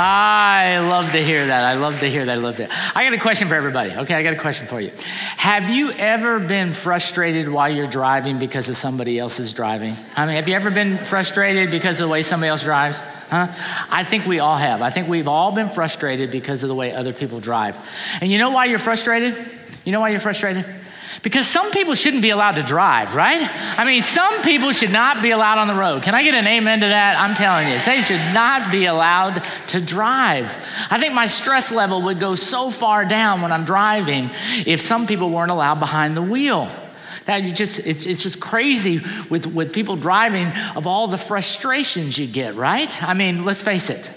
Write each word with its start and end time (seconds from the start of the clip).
I 0.00 0.78
love 0.78 1.10
to 1.10 1.20
hear 1.20 1.44
that. 1.44 1.64
I 1.64 1.74
love 1.74 1.98
to 1.98 2.08
hear 2.08 2.24
that. 2.26 2.38
I 2.38 2.40
love 2.40 2.58
that. 2.58 2.70
I 2.94 3.02
got 3.02 3.14
a 3.14 3.18
question 3.18 3.48
for 3.48 3.56
everybody. 3.56 3.90
Okay, 3.90 4.14
I 4.14 4.22
got 4.22 4.32
a 4.32 4.38
question 4.38 4.68
for 4.68 4.80
you. 4.80 4.92
Have 5.36 5.70
you 5.70 5.90
ever 5.90 6.38
been 6.38 6.72
frustrated 6.72 7.48
while 7.48 7.68
you're 7.68 7.88
driving 7.88 8.38
because 8.38 8.68
of 8.68 8.76
somebody 8.76 9.18
else's 9.18 9.52
driving? 9.52 9.96
I 10.14 10.26
mean, 10.26 10.36
have 10.36 10.48
you 10.48 10.54
ever 10.54 10.70
been 10.70 10.98
frustrated 10.98 11.72
because 11.72 11.96
of 11.98 12.06
the 12.06 12.12
way 12.12 12.22
somebody 12.22 12.50
else 12.50 12.62
drives? 12.62 13.00
Huh? 13.00 13.48
I 13.90 14.04
think 14.04 14.24
we 14.24 14.38
all 14.38 14.56
have. 14.56 14.82
I 14.82 14.90
think 14.90 15.08
we've 15.08 15.26
all 15.26 15.50
been 15.50 15.68
frustrated 15.68 16.30
because 16.30 16.62
of 16.62 16.68
the 16.68 16.76
way 16.76 16.94
other 16.94 17.12
people 17.12 17.40
drive. 17.40 17.76
And 18.20 18.30
you 18.30 18.38
know 18.38 18.50
why 18.50 18.66
you're 18.66 18.78
frustrated? 18.78 19.34
You 19.84 19.90
know 19.90 19.98
why 19.98 20.10
you're 20.10 20.20
frustrated? 20.20 20.64
Because 21.22 21.46
some 21.46 21.70
people 21.72 21.94
shouldn't 21.94 22.22
be 22.22 22.30
allowed 22.30 22.56
to 22.56 22.62
drive, 22.62 23.14
right? 23.14 23.40
I 23.78 23.84
mean, 23.84 24.02
some 24.02 24.42
people 24.42 24.72
should 24.72 24.92
not 24.92 25.22
be 25.22 25.30
allowed 25.30 25.58
on 25.58 25.66
the 25.66 25.74
road. 25.74 26.02
Can 26.02 26.14
I 26.14 26.22
get 26.22 26.34
an 26.34 26.46
amen 26.46 26.80
to 26.80 26.86
that? 26.86 27.18
I'm 27.18 27.34
telling 27.34 27.68
you, 27.68 27.78
they 27.80 28.00
should 28.02 28.34
not 28.34 28.70
be 28.70 28.86
allowed 28.86 29.42
to 29.68 29.80
drive. 29.80 30.46
I 30.90 31.00
think 31.00 31.14
my 31.14 31.26
stress 31.26 31.72
level 31.72 32.02
would 32.02 32.20
go 32.20 32.34
so 32.34 32.70
far 32.70 33.04
down 33.04 33.42
when 33.42 33.52
I'm 33.52 33.64
driving 33.64 34.30
if 34.66 34.80
some 34.80 35.06
people 35.06 35.30
weren't 35.30 35.50
allowed 35.50 35.80
behind 35.80 36.16
the 36.16 36.22
wheel. 36.22 36.70
That 37.26 37.42
you 37.42 37.52
just 37.52 37.80
it's, 37.80 38.06
it's 38.06 38.22
just 38.22 38.40
crazy 38.40 39.00
with, 39.28 39.46
with 39.46 39.74
people 39.74 39.96
driving 39.96 40.50
of 40.74 40.86
all 40.86 41.08
the 41.08 41.18
frustrations 41.18 42.16
you 42.16 42.26
get, 42.26 42.54
right? 42.54 43.02
I 43.02 43.12
mean, 43.12 43.44
let's 43.44 43.60
face 43.60 43.90
it. 43.90 44.10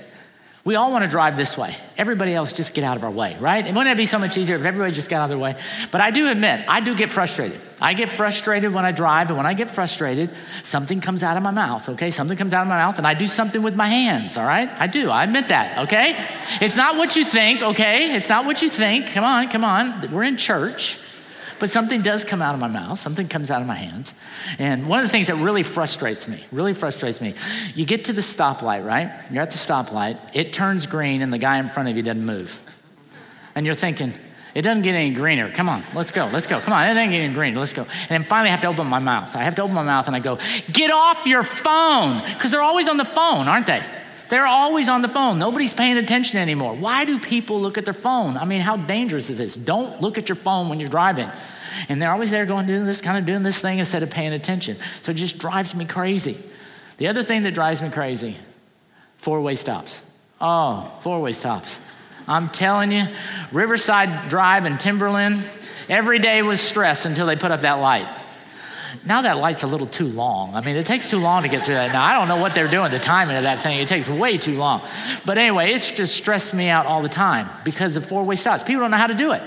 We 0.64 0.76
all 0.76 0.92
want 0.92 1.04
to 1.04 1.10
drive 1.10 1.38
this 1.38 1.58
way. 1.58 1.76
Everybody 1.98 2.36
else 2.36 2.54
just 2.54 2.76
get 2.76 2.84
out 2.84 2.96
of 2.96 3.04
our 3.04 3.10
way, 3.10 3.36
right? 3.40 3.66
And 3.66 3.76
wouldn't 3.76 3.94
it 3.94 3.98
be 3.98 4.06
so 4.06 4.20
much 4.20 4.38
easier 4.38 4.56
if 4.58 4.64
everybody 4.64 4.92
just 4.92 5.10
got 5.10 5.18
out 5.18 5.24
of 5.24 5.30
their 5.30 5.40
way? 5.40 5.56
But 5.92 6.02
I 6.02 6.12
do 6.12 6.30
admit, 6.30 6.64
I 6.68 6.82
do 6.82 6.96
get 6.96 7.12
frustrated. 7.12 7.60
I 7.82 7.96
get 7.96 8.12
frustrated 8.12 8.72
when 8.72 8.86
I 8.86 8.92
drive, 8.92 9.30
and 9.30 9.38
when 9.38 9.48
I 9.48 9.56
get 9.56 9.72
frustrated, 9.72 10.30
something 10.62 11.02
comes 11.02 11.24
out 11.24 11.36
of 11.36 11.42
my 11.42 11.50
mouth, 11.50 11.90
okay? 11.90 12.12
Something 12.12 12.38
comes 12.38 12.54
out 12.54 12.62
of 12.62 12.68
my 12.68 12.78
mouth, 12.78 13.00
and 13.00 13.08
I 13.08 13.16
do 13.16 13.26
something 13.26 13.64
with 13.64 13.76
my 13.76 13.88
hands, 13.88 14.38
all 14.38 14.46
right? 14.46 14.70
I 14.80 14.86
do. 14.86 15.10
I 15.10 15.24
admit 15.24 15.48
that, 15.48 15.80
okay? 15.86 16.16
It's 16.62 16.76
not 16.76 16.96
what 16.96 17.16
you 17.16 17.26
think, 17.26 17.64
okay? 17.64 18.14
It's 18.14 18.30
not 18.30 18.46
what 18.46 18.62
you 18.62 18.70
think. 18.70 19.08
Come 19.08 19.24
on, 19.24 19.48
come 19.50 19.64
on. 19.64 20.12
We're 20.12 20.24
in 20.24 20.38
church. 20.38 21.00
But 21.62 21.70
something 21.70 22.02
does 22.02 22.24
come 22.24 22.42
out 22.42 22.56
of 22.56 22.60
my 22.60 22.68
mouth, 22.68 22.98
something 22.98 23.28
comes 23.28 23.52
out 23.52 23.62
of 23.62 23.68
my 23.68 23.76
hands. 23.76 24.16
And 24.58 24.90
one 24.90 24.98
of 24.98 25.06
the 25.06 25.10
things 25.10 25.28
that 25.28 25.36
really 25.36 25.62
frustrates 25.62 26.28
me, 26.28 26.44
really 26.52 26.74
frustrates 26.74 27.22
me, 27.22 27.36
you 27.76 27.86
get 27.86 28.06
to 28.06 28.14
the 28.14 28.22
stoplight, 28.22 28.84
right? 28.84 29.12
You're 29.32 29.44
at 29.44 29.52
the 29.52 29.60
stoplight, 29.60 30.18
it 30.34 30.54
turns 30.54 30.88
green, 30.88 31.22
and 31.22 31.32
the 31.32 31.38
guy 31.38 31.60
in 31.60 31.70
front 31.70 31.88
of 31.88 31.96
you 31.96 32.02
doesn't 32.02 32.26
move. 32.26 32.64
And 33.54 33.64
you're 33.64 33.76
thinking, 33.76 34.12
it 34.56 34.64
doesn't 34.64 34.82
get 34.82 34.96
any 34.96 35.14
greener. 35.14 35.52
Come 35.52 35.70
on, 35.70 35.84
let's 35.94 36.12
go, 36.12 36.28
let's 36.34 36.48
go. 36.48 36.60
Come 36.60 36.74
on, 36.74 36.84
it 36.84 36.96
doesn't 36.96 37.12
get 37.12 37.22
any 37.22 37.34
greener. 37.36 37.60
Let's 37.60 37.74
go. 37.74 37.84
And 37.84 38.10
then 38.10 38.24
finally, 38.24 38.50
I 38.50 38.54
have 38.54 38.62
to 38.62 38.68
open 38.68 38.88
my 38.88 38.98
mouth. 38.98 39.36
I 39.36 39.44
have 39.44 39.54
to 39.56 39.62
open 39.62 39.76
my 39.76 39.84
mouth 39.84 40.08
and 40.08 40.16
I 40.16 40.20
go, 40.20 40.40
get 40.74 40.90
off 40.90 41.28
your 41.28 41.44
phone. 41.44 42.24
Because 42.24 42.50
they're 42.50 42.64
always 42.64 42.88
on 42.88 42.98
the 42.98 43.06
phone, 43.06 43.48
aren't 43.48 43.68
they? 43.68 43.84
They're 44.32 44.48
always 44.48 44.88
on 44.88 45.02
the 45.02 45.10
phone. 45.10 45.40
Nobody's 45.40 45.74
paying 45.74 45.98
attention 45.98 46.40
anymore. 46.40 46.74
Why 46.74 47.04
do 47.04 47.20
people 47.20 47.60
look 47.60 47.78
at 47.78 47.84
their 47.84 47.94
phone? 47.94 48.38
I 48.38 48.46
mean, 48.46 48.62
how 48.62 48.78
dangerous 48.78 49.30
is 49.30 49.38
this? 49.38 49.56
Don't 49.56 50.02
look 50.02 50.18
at 50.18 50.30
your 50.30 50.38
phone 50.38 50.70
when 50.70 50.80
you're 50.80 50.88
driving. 50.88 51.30
And 51.90 52.02
they're 52.02 52.14
always 52.14 52.32
there 52.32 52.46
going, 52.46 52.66
doing 52.66 52.86
this, 52.86 53.02
kind 53.02 53.18
of 53.18 53.26
doing 53.26 53.44
this 53.44 53.60
thing 53.60 53.80
instead 53.80 54.04
of 54.04 54.10
paying 54.10 54.32
attention. 54.32 54.78
So 55.02 55.12
it 55.12 55.16
just 55.16 55.38
drives 55.38 55.76
me 55.76 55.84
crazy. 55.84 56.38
The 56.96 57.10
other 57.10 57.24
thing 57.24 57.44
that 57.44 57.54
drives 57.54 57.82
me 57.82 57.90
crazy 57.90 58.38
four 59.18 59.42
way 59.42 59.56
stops. 59.56 60.02
Oh, 60.40 60.90
four 61.02 61.20
way 61.20 61.34
stops. 61.34 61.78
I'm 62.26 62.48
telling 62.48 62.94
you, 62.94 63.08
Riverside 63.52 64.30
Drive 64.30 64.66
in 64.66 64.78
Timberland, 64.78 65.44
every 65.90 66.20
day 66.20 66.42
was 66.42 66.62
stress 66.62 67.06
until 67.06 67.28
they 67.28 67.36
put 67.36 67.52
up 67.52 67.62
that 67.62 67.82
light. 67.82 68.08
Now 69.06 69.22
that 69.24 69.38
light's 69.38 69.64
a 69.64 69.68
little 69.68 69.88
too 69.88 70.08
long. 70.08 70.56
I 70.56 70.62
mean, 70.62 70.76
it 70.76 70.86
takes 70.86 71.10
too 71.10 71.20
long 71.20 71.44
to 71.44 71.50
get 71.50 71.66
through 71.66 71.76
that. 71.76 71.92
Now, 71.92 72.04
I 72.04 72.14
don't 72.14 72.28
know 72.28 72.42
what 72.42 72.56
they're 72.56 72.68
doing, 72.68 72.92
the 72.92 73.00
timing 73.00 73.38
of 73.38 73.44
that 73.44 73.62
thing. 73.62 73.80
It 73.80 73.88
takes 73.88 74.10
way 74.10 74.38
too 74.38 74.58
long. 74.58 74.82
But 75.26 75.38
anyway, 75.38 75.74
it's 75.74 75.92
just 75.92 76.16
stressed 76.16 76.54
me 76.54 76.70
out 76.70 76.86
all 76.86 77.02
the 77.02 77.10
time 77.10 77.50
because 77.64 77.98
of 77.98 78.06
four 78.06 78.24
way 78.24 78.36
stops. 78.36 78.64
People 78.64 78.82
don't 78.82 78.92
know 78.92 78.98
how 78.98 79.08
to 79.08 79.14
do 79.14 79.32
it. 79.32 79.42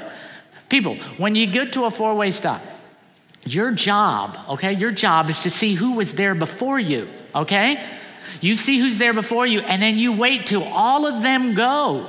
People, 0.69 0.97
when 1.19 1.34
you 1.34 1.47
get 1.47 1.75
to 1.75 1.84
a 1.84 1.91
four 1.91 2.15
way 2.15 2.31
stop, 2.31 2.62
your 3.44 3.71
job, 3.71 4.38
okay, 4.50 4.72
your 4.72 4.91
job 4.91 5.28
is 5.28 5.43
to 5.43 5.50
see 5.50 5.75
who 5.75 5.93
was 5.93 6.15
there 6.15 6.34
before 6.34 6.78
you, 6.78 7.09
okay? 7.34 7.84
You 8.41 8.56
see 8.56 8.78
who's 8.78 8.99
there 8.99 9.12
before 9.12 9.47
you, 9.47 9.61
and 9.61 9.81
then 9.82 9.99
you 9.99 10.16
wait 10.16 10.47
till 10.47 10.65
all 10.65 11.06
of 11.06 11.22
them 11.22 11.55
go, 11.55 12.09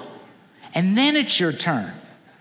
and 0.73 0.97
then 0.97 1.15
it's 1.15 1.39
your 1.39 1.51
turn. 1.51 1.91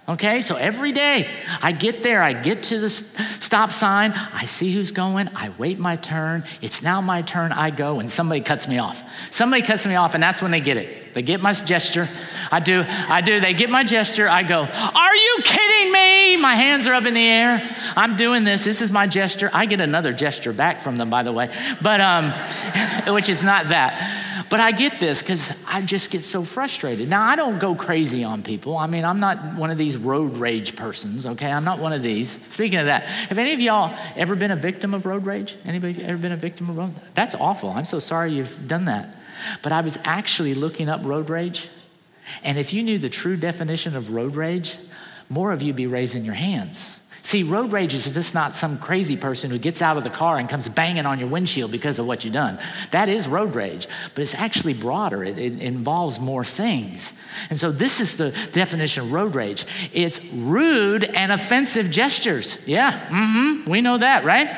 Okay, 0.06 0.42
so 0.42 0.56
every 0.56 0.92
day 0.92 1.30
I 1.62 1.72
get 1.72 2.02
there, 2.02 2.22
I 2.22 2.34
get 2.34 2.64
to 2.64 2.78
the 2.78 2.90
stop 2.90 3.72
sign, 3.72 4.12
I 4.12 4.44
see 4.44 4.70
who's 4.74 4.90
going, 4.90 5.30
I 5.34 5.50
wait 5.56 5.78
my 5.78 5.96
turn, 5.96 6.44
it's 6.60 6.82
now 6.82 7.00
my 7.00 7.22
turn, 7.22 7.52
I 7.52 7.70
go, 7.70 8.00
and 8.00 8.10
somebody 8.10 8.42
cuts 8.42 8.68
me 8.68 8.76
off. 8.76 9.02
Somebody 9.32 9.62
cuts 9.62 9.86
me 9.86 9.94
off, 9.94 10.12
and 10.12 10.22
that's 10.22 10.42
when 10.42 10.50
they 10.50 10.60
get 10.60 10.76
it. 10.76 11.14
They 11.14 11.22
get 11.22 11.40
my 11.40 11.54
gesture. 11.54 12.06
I 12.52 12.60
do, 12.60 12.84
I 12.86 13.22
do, 13.22 13.40
they 13.40 13.54
get 13.54 13.70
my 13.70 13.82
gesture, 13.82 14.28
I 14.28 14.42
go, 14.42 14.64
Are 14.64 15.16
you 15.16 15.38
kidding 15.42 15.90
me? 15.90 16.36
My 16.36 16.54
hands 16.54 16.86
are 16.86 16.92
up 16.92 17.06
in 17.06 17.14
the 17.14 17.26
air. 17.26 17.66
I'm 17.96 18.16
doing 18.16 18.44
this, 18.44 18.62
this 18.62 18.82
is 18.82 18.90
my 18.90 19.06
gesture. 19.06 19.48
I 19.54 19.64
get 19.64 19.80
another 19.80 20.12
gesture 20.12 20.52
back 20.52 20.80
from 20.80 20.98
them, 20.98 21.08
by 21.08 21.22
the 21.22 21.32
way, 21.32 21.48
but 21.80 22.02
um, 22.02 22.30
which 23.14 23.30
is 23.30 23.42
not 23.42 23.68
that. 23.68 24.33
But 24.50 24.60
I 24.60 24.72
get 24.72 25.00
this 25.00 25.22
because 25.22 25.52
I 25.66 25.80
just 25.82 26.10
get 26.10 26.22
so 26.22 26.44
frustrated. 26.44 27.08
Now, 27.08 27.26
I 27.26 27.36
don't 27.36 27.58
go 27.58 27.74
crazy 27.74 28.24
on 28.24 28.42
people. 28.42 28.76
I 28.76 28.86
mean, 28.86 29.04
I'm 29.04 29.20
not 29.20 29.54
one 29.54 29.70
of 29.70 29.78
these 29.78 29.96
road 29.96 30.36
rage 30.36 30.76
persons, 30.76 31.26
okay? 31.26 31.50
I'm 31.50 31.64
not 31.64 31.78
one 31.78 31.92
of 31.92 32.02
these. 32.02 32.38
Speaking 32.50 32.78
of 32.78 32.86
that, 32.86 33.04
have 33.04 33.38
any 33.38 33.52
of 33.52 33.60
y'all 33.60 33.96
ever 34.16 34.34
been 34.36 34.50
a 34.50 34.56
victim 34.56 34.94
of 34.94 35.06
road 35.06 35.26
rage? 35.26 35.56
Anybody 35.64 36.02
ever 36.04 36.18
been 36.18 36.32
a 36.32 36.36
victim 36.36 36.70
of 36.70 36.76
road 36.76 36.94
rage? 36.94 37.04
That's 37.14 37.34
awful. 37.34 37.70
I'm 37.70 37.84
so 37.84 37.98
sorry 37.98 38.32
you've 38.32 38.68
done 38.68 38.84
that. 38.86 39.16
But 39.62 39.72
I 39.72 39.80
was 39.80 39.98
actually 40.04 40.54
looking 40.54 40.88
up 40.88 41.00
road 41.04 41.30
rage. 41.30 41.68
And 42.42 42.58
if 42.58 42.72
you 42.72 42.82
knew 42.82 42.98
the 42.98 43.08
true 43.08 43.36
definition 43.36 43.96
of 43.96 44.10
road 44.10 44.36
rage, 44.36 44.78
more 45.28 45.52
of 45.52 45.62
you 45.62 45.72
be 45.72 45.86
raising 45.86 46.24
your 46.24 46.34
hands. 46.34 46.93
See, 47.34 47.42
road 47.42 47.72
rage 47.72 47.94
is 47.94 48.08
just 48.12 48.32
not 48.32 48.54
some 48.54 48.78
crazy 48.78 49.16
person 49.16 49.50
who 49.50 49.58
gets 49.58 49.82
out 49.82 49.96
of 49.96 50.04
the 50.04 50.08
car 50.08 50.38
and 50.38 50.48
comes 50.48 50.68
banging 50.68 51.04
on 51.04 51.18
your 51.18 51.26
windshield 51.26 51.72
because 51.72 51.98
of 51.98 52.06
what 52.06 52.22
you've 52.22 52.32
done. 52.32 52.60
That 52.92 53.08
is 53.08 53.26
road 53.26 53.56
rage, 53.56 53.88
but 54.14 54.22
it's 54.22 54.36
actually 54.36 54.74
broader. 54.74 55.24
It, 55.24 55.36
it 55.36 55.60
involves 55.60 56.20
more 56.20 56.44
things. 56.44 57.12
And 57.50 57.58
so, 57.58 57.72
this 57.72 57.98
is 57.98 58.18
the 58.18 58.30
definition 58.52 59.06
of 59.06 59.12
road 59.12 59.34
rage 59.34 59.66
it's 59.92 60.24
rude 60.26 61.02
and 61.02 61.32
offensive 61.32 61.90
gestures. 61.90 62.56
Yeah, 62.68 62.92
mm-hmm, 62.92 63.68
we 63.68 63.80
know 63.80 63.98
that, 63.98 64.24
right? 64.24 64.56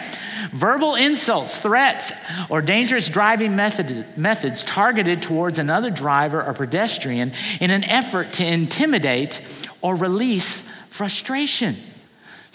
Verbal 0.53 0.97
insults, 0.97 1.57
threats, 1.57 2.13
or 2.51 2.61
dangerous 2.61 3.09
driving 3.09 3.57
methods, 3.57 4.05
methods 4.19 4.63
targeted 4.65 5.23
towards 5.23 5.59
another 5.59 5.89
driver 5.89 6.45
or 6.45 6.53
pedestrian 6.53 7.33
in 7.59 7.71
an 7.71 7.85
effort 7.85 8.35
to 8.35 8.47
intimidate 8.47 9.41
or 9.81 9.97
release 9.97 10.69
frustration. 10.91 11.77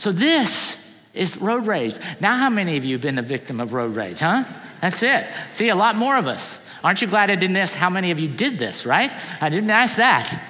So 0.01 0.12
this 0.12 0.84
is 1.13 1.38
road 1.38 1.67
rage. 1.67 1.95
Now, 2.19 2.35
how 2.35 2.50
many 2.50 2.75
of 2.75 2.84
you 2.84 2.95
have 2.95 3.03
been 3.03 3.19
a 3.19 3.22
victim 3.22 3.59
of 3.59 3.73
road 3.73 3.95
rage, 3.95 4.17
huh? 4.17 4.45
That's 4.81 5.03
it. 5.03 5.28
See, 5.51 5.69
a 5.69 5.75
lot 5.75 5.95
more 5.95 6.17
of 6.17 6.25
us. 6.25 6.59
Aren't 6.84 7.03
you 7.03 7.07
glad 7.07 7.29
I 7.29 7.35
didn't 7.35 7.57
ask 7.57 7.78
how 7.78 7.91
many 7.91 8.09
of 8.09 8.19
you 8.19 8.28
did 8.28 8.57
this, 8.57 8.84
right? 8.88 9.13
I 9.40 9.50
didn't 9.50 9.69
ask 9.69 9.97
that. 9.97 10.41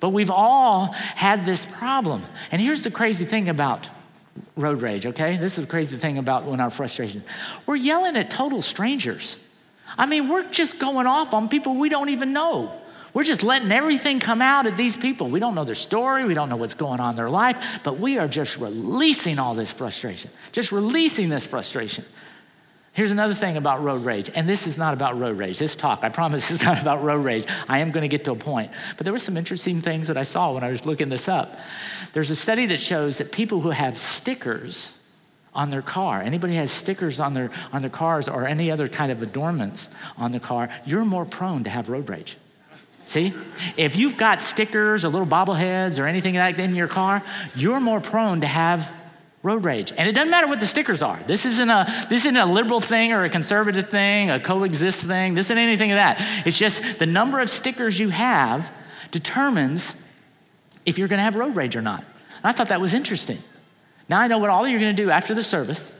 But 0.00 0.08
we've 0.08 0.32
all 0.32 0.86
had 0.94 1.44
this 1.44 1.64
problem. 1.64 2.24
And 2.50 2.60
here's 2.60 2.82
the 2.82 2.90
crazy 2.90 3.24
thing 3.24 3.48
about 3.48 3.88
road 4.56 4.82
rage, 4.82 5.06
okay? 5.06 5.36
This 5.36 5.58
is 5.58 5.64
the 5.66 5.70
crazy 5.70 5.96
thing 5.96 6.18
about 6.18 6.42
when 6.42 6.60
our 6.60 6.70
frustration. 6.70 7.22
We're 7.66 7.76
yelling 7.76 8.16
at 8.16 8.30
total 8.32 8.62
strangers. 8.62 9.38
I 9.96 10.06
mean, 10.06 10.28
we're 10.28 10.50
just 10.50 10.80
going 10.80 11.06
off 11.06 11.34
on 11.34 11.48
people 11.48 11.76
we 11.76 11.88
don't 11.88 12.08
even 12.08 12.32
know. 12.32 12.76
We're 13.16 13.24
just 13.24 13.42
letting 13.42 13.72
everything 13.72 14.20
come 14.20 14.42
out 14.42 14.66
at 14.66 14.76
these 14.76 14.94
people. 14.94 15.30
We 15.30 15.40
don't 15.40 15.54
know 15.54 15.64
their 15.64 15.74
story, 15.74 16.26
we 16.26 16.34
don't 16.34 16.50
know 16.50 16.56
what's 16.56 16.74
going 16.74 17.00
on 17.00 17.12
in 17.12 17.16
their 17.16 17.30
life, 17.30 17.80
but 17.82 17.98
we 17.98 18.18
are 18.18 18.28
just 18.28 18.58
releasing 18.58 19.38
all 19.38 19.54
this 19.54 19.72
frustration, 19.72 20.30
just 20.52 20.70
releasing 20.70 21.30
this 21.30 21.46
frustration. 21.46 22.04
Here's 22.92 23.12
another 23.12 23.32
thing 23.32 23.56
about 23.56 23.82
road 23.82 24.04
rage, 24.04 24.30
and 24.34 24.46
this 24.46 24.66
is 24.66 24.76
not 24.76 24.92
about 24.92 25.18
road 25.18 25.38
rage. 25.38 25.58
This 25.58 25.74
talk, 25.74 26.00
I 26.02 26.10
promise, 26.10 26.50
is 26.50 26.62
not 26.62 26.82
about 26.82 27.02
road 27.02 27.24
rage. 27.24 27.46
I 27.70 27.78
am 27.78 27.90
going 27.90 28.02
to 28.02 28.08
get 28.08 28.26
to 28.26 28.32
a 28.32 28.36
point. 28.36 28.70
But 28.98 29.04
there 29.04 29.14
were 29.14 29.18
some 29.18 29.38
interesting 29.38 29.80
things 29.80 30.08
that 30.08 30.18
I 30.18 30.22
saw 30.22 30.52
when 30.52 30.62
I 30.62 30.68
was 30.68 30.84
looking 30.84 31.08
this 31.08 31.26
up. 31.26 31.58
There's 32.12 32.30
a 32.30 32.36
study 32.36 32.66
that 32.66 32.82
shows 32.82 33.16
that 33.16 33.32
people 33.32 33.62
who 33.62 33.70
have 33.70 33.96
stickers 33.96 34.92
on 35.54 35.70
their 35.70 35.80
car, 35.80 36.20
anybody 36.20 36.56
has 36.56 36.70
stickers 36.70 37.18
on 37.18 37.32
their, 37.32 37.50
on 37.72 37.80
their 37.80 37.88
cars 37.88 38.28
or 38.28 38.46
any 38.46 38.70
other 38.70 38.88
kind 38.88 39.10
of 39.10 39.22
adornments 39.22 39.88
on 40.18 40.32
the 40.32 40.40
car, 40.40 40.68
you're 40.84 41.06
more 41.06 41.24
prone 41.24 41.64
to 41.64 41.70
have 41.70 41.88
road 41.88 42.10
rage. 42.10 42.36
See? 43.06 43.32
If 43.76 43.96
you've 43.96 44.16
got 44.16 44.42
stickers 44.42 45.04
or 45.04 45.08
little 45.08 45.28
bobbleheads 45.28 46.00
or 46.00 46.06
anything 46.06 46.34
like 46.34 46.56
that 46.56 46.64
in 46.64 46.74
your 46.74 46.88
car, 46.88 47.22
you're 47.54 47.80
more 47.80 48.00
prone 48.00 48.40
to 48.40 48.48
have 48.48 48.92
road 49.44 49.64
rage. 49.64 49.92
And 49.96 50.08
it 50.08 50.12
doesn't 50.12 50.30
matter 50.30 50.48
what 50.48 50.58
the 50.58 50.66
stickers 50.66 51.02
are. 51.02 51.18
This 51.28 51.46
isn't 51.46 51.70
a 51.70 51.86
this 52.10 52.26
isn't 52.26 52.36
a 52.36 52.46
liberal 52.46 52.80
thing 52.80 53.12
or 53.12 53.22
a 53.22 53.30
conservative 53.30 53.88
thing, 53.88 54.28
a 54.28 54.40
coexist 54.40 55.04
thing. 55.04 55.34
This 55.34 55.46
isn't 55.46 55.58
anything 55.58 55.92
of 55.92 55.96
that. 55.96 56.16
It's 56.44 56.58
just 56.58 56.98
the 56.98 57.06
number 57.06 57.38
of 57.38 57.48
stickers 57.48 57.96
you 57.96 58.08
have 58.08 58.72
determines 59.12 59.94
if 60.84 60.98
you're 60.98 61.08
going 61.08 61.18
to 61.18 61.24
have 61.24 61.36
road 61.36 61.54
rage 61.54 61.76
or 61.76 61.82
not. 61.82 62.00
And 62.00 62.44
I 62.44 62.52
thought 62.52 62.68
that 62.68 62.80
was 62.80 62.92
interesting. 62.92 63.38
Now 64.08 64.18
I 64.18 64.26
know 64.26 64.38
what 64.38 64.50
all 64.50 64.66
you're 64.66 64.80
going 64.80 64.94
to 64.94 65.02
do 65.02 65.10
after 65.10 65.32
the 65.32 65.44
service. 65.44 65.92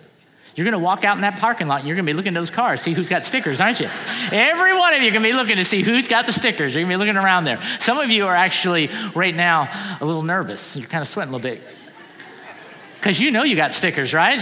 You're 0.57 0.65
going 0.65 0.73
to 0.73 0.79
walk 0.79 1.05
out 1.05 1.17
in 1.17 1.21
that 1.21 1.39
parking 1.39 1.69
lot 1.69 1.81
and 1.81 1.87
you're 1.87 1.97
going 1.97 2.07
to 2.07 2.13
be 2.13 2.17
looking 2.17 2.35
at 2.35 2.41
those 2.41 2.51
cars, 2.51 2.81
see 2.81 2.95
who's 2.95 3.11
got 3.11 3.25
stickers, 3.25 3.61
aren't 3.61 3.79
you? 3.79 3.91
Every 4.33 4.77
one 4.77 4.95
of 4.95 5.03
you 5.03 5.11
going 5.11 5.23
to 5.23 5.29
be 5.29 5.35
looking 5.35 5.57
to 5.57 5.65
see 5.65 5.83
who's 5.83 6.09
got 6.09 6.25
the 6.25 6.33
stickers. 6.33 6.75
You're 6.75 6.83
going 6.83 6.99
to 6.99 7.05
be 7.05 7.07
looking 7.07 7.23
around 7.23 7.45
there. 7.45 7.61
Some 7.79 7.99
of 7.99 8.11
you 8.11 8.27
are 8.27 8.35
actually 8.35 8.89
right 9.15 9.35
now 9.35 9.69
a 10.01 10.05
little 10.05 10.23
nervous. 10.23 10.75
You're 10.75 10.89
kind 10.89 11.03
of 11.03 11.09
sweating 11.09 11.35
a 11.35 11.37
little 11.37 11.51
bit. 11.51 11.63
Because 12.95 13.21
you 13.21 13.31
know 13.31 13.43
you 13.43 13.55
got 13.55 13.75
stickers, 13.75 14.15
right? 14.15 14.41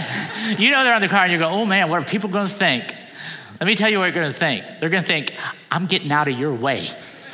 You 0.57 0.71
know 0.71 0.85
they're 0.85 0.93
on 0.93 1.01
the 1.01 1.09
car 1.09 1.25
and 1.25 1.33
you 1.33 1.37
go, 1.37 1.49
oh 1.49 1.65
man, 1.65 1.89
what 1.89 2.01
are 2.01 2.05
people 2.05 2.29
going 2.29 2.47
to 2.47 2.53
think? 2.53 2.95
Let 3.59 3.67
me 3.67 3.75
tell 3.75 3.89
you 3.89 3.99
what 3.99 4.05
they're 4.05 4.23
going 4.23 4.31
to 4.31 4.39
think. 4.39 4.63
They're 4.79 4.89
going 4.89 5.03
to 5.03 5.07
think, 5.07 5.33
I'm 5.69 5.85
getting 5.85 6.11
out 6.13 6.29
of 6.29 6.39
your 6.39 6.53
way. 6.53 6.87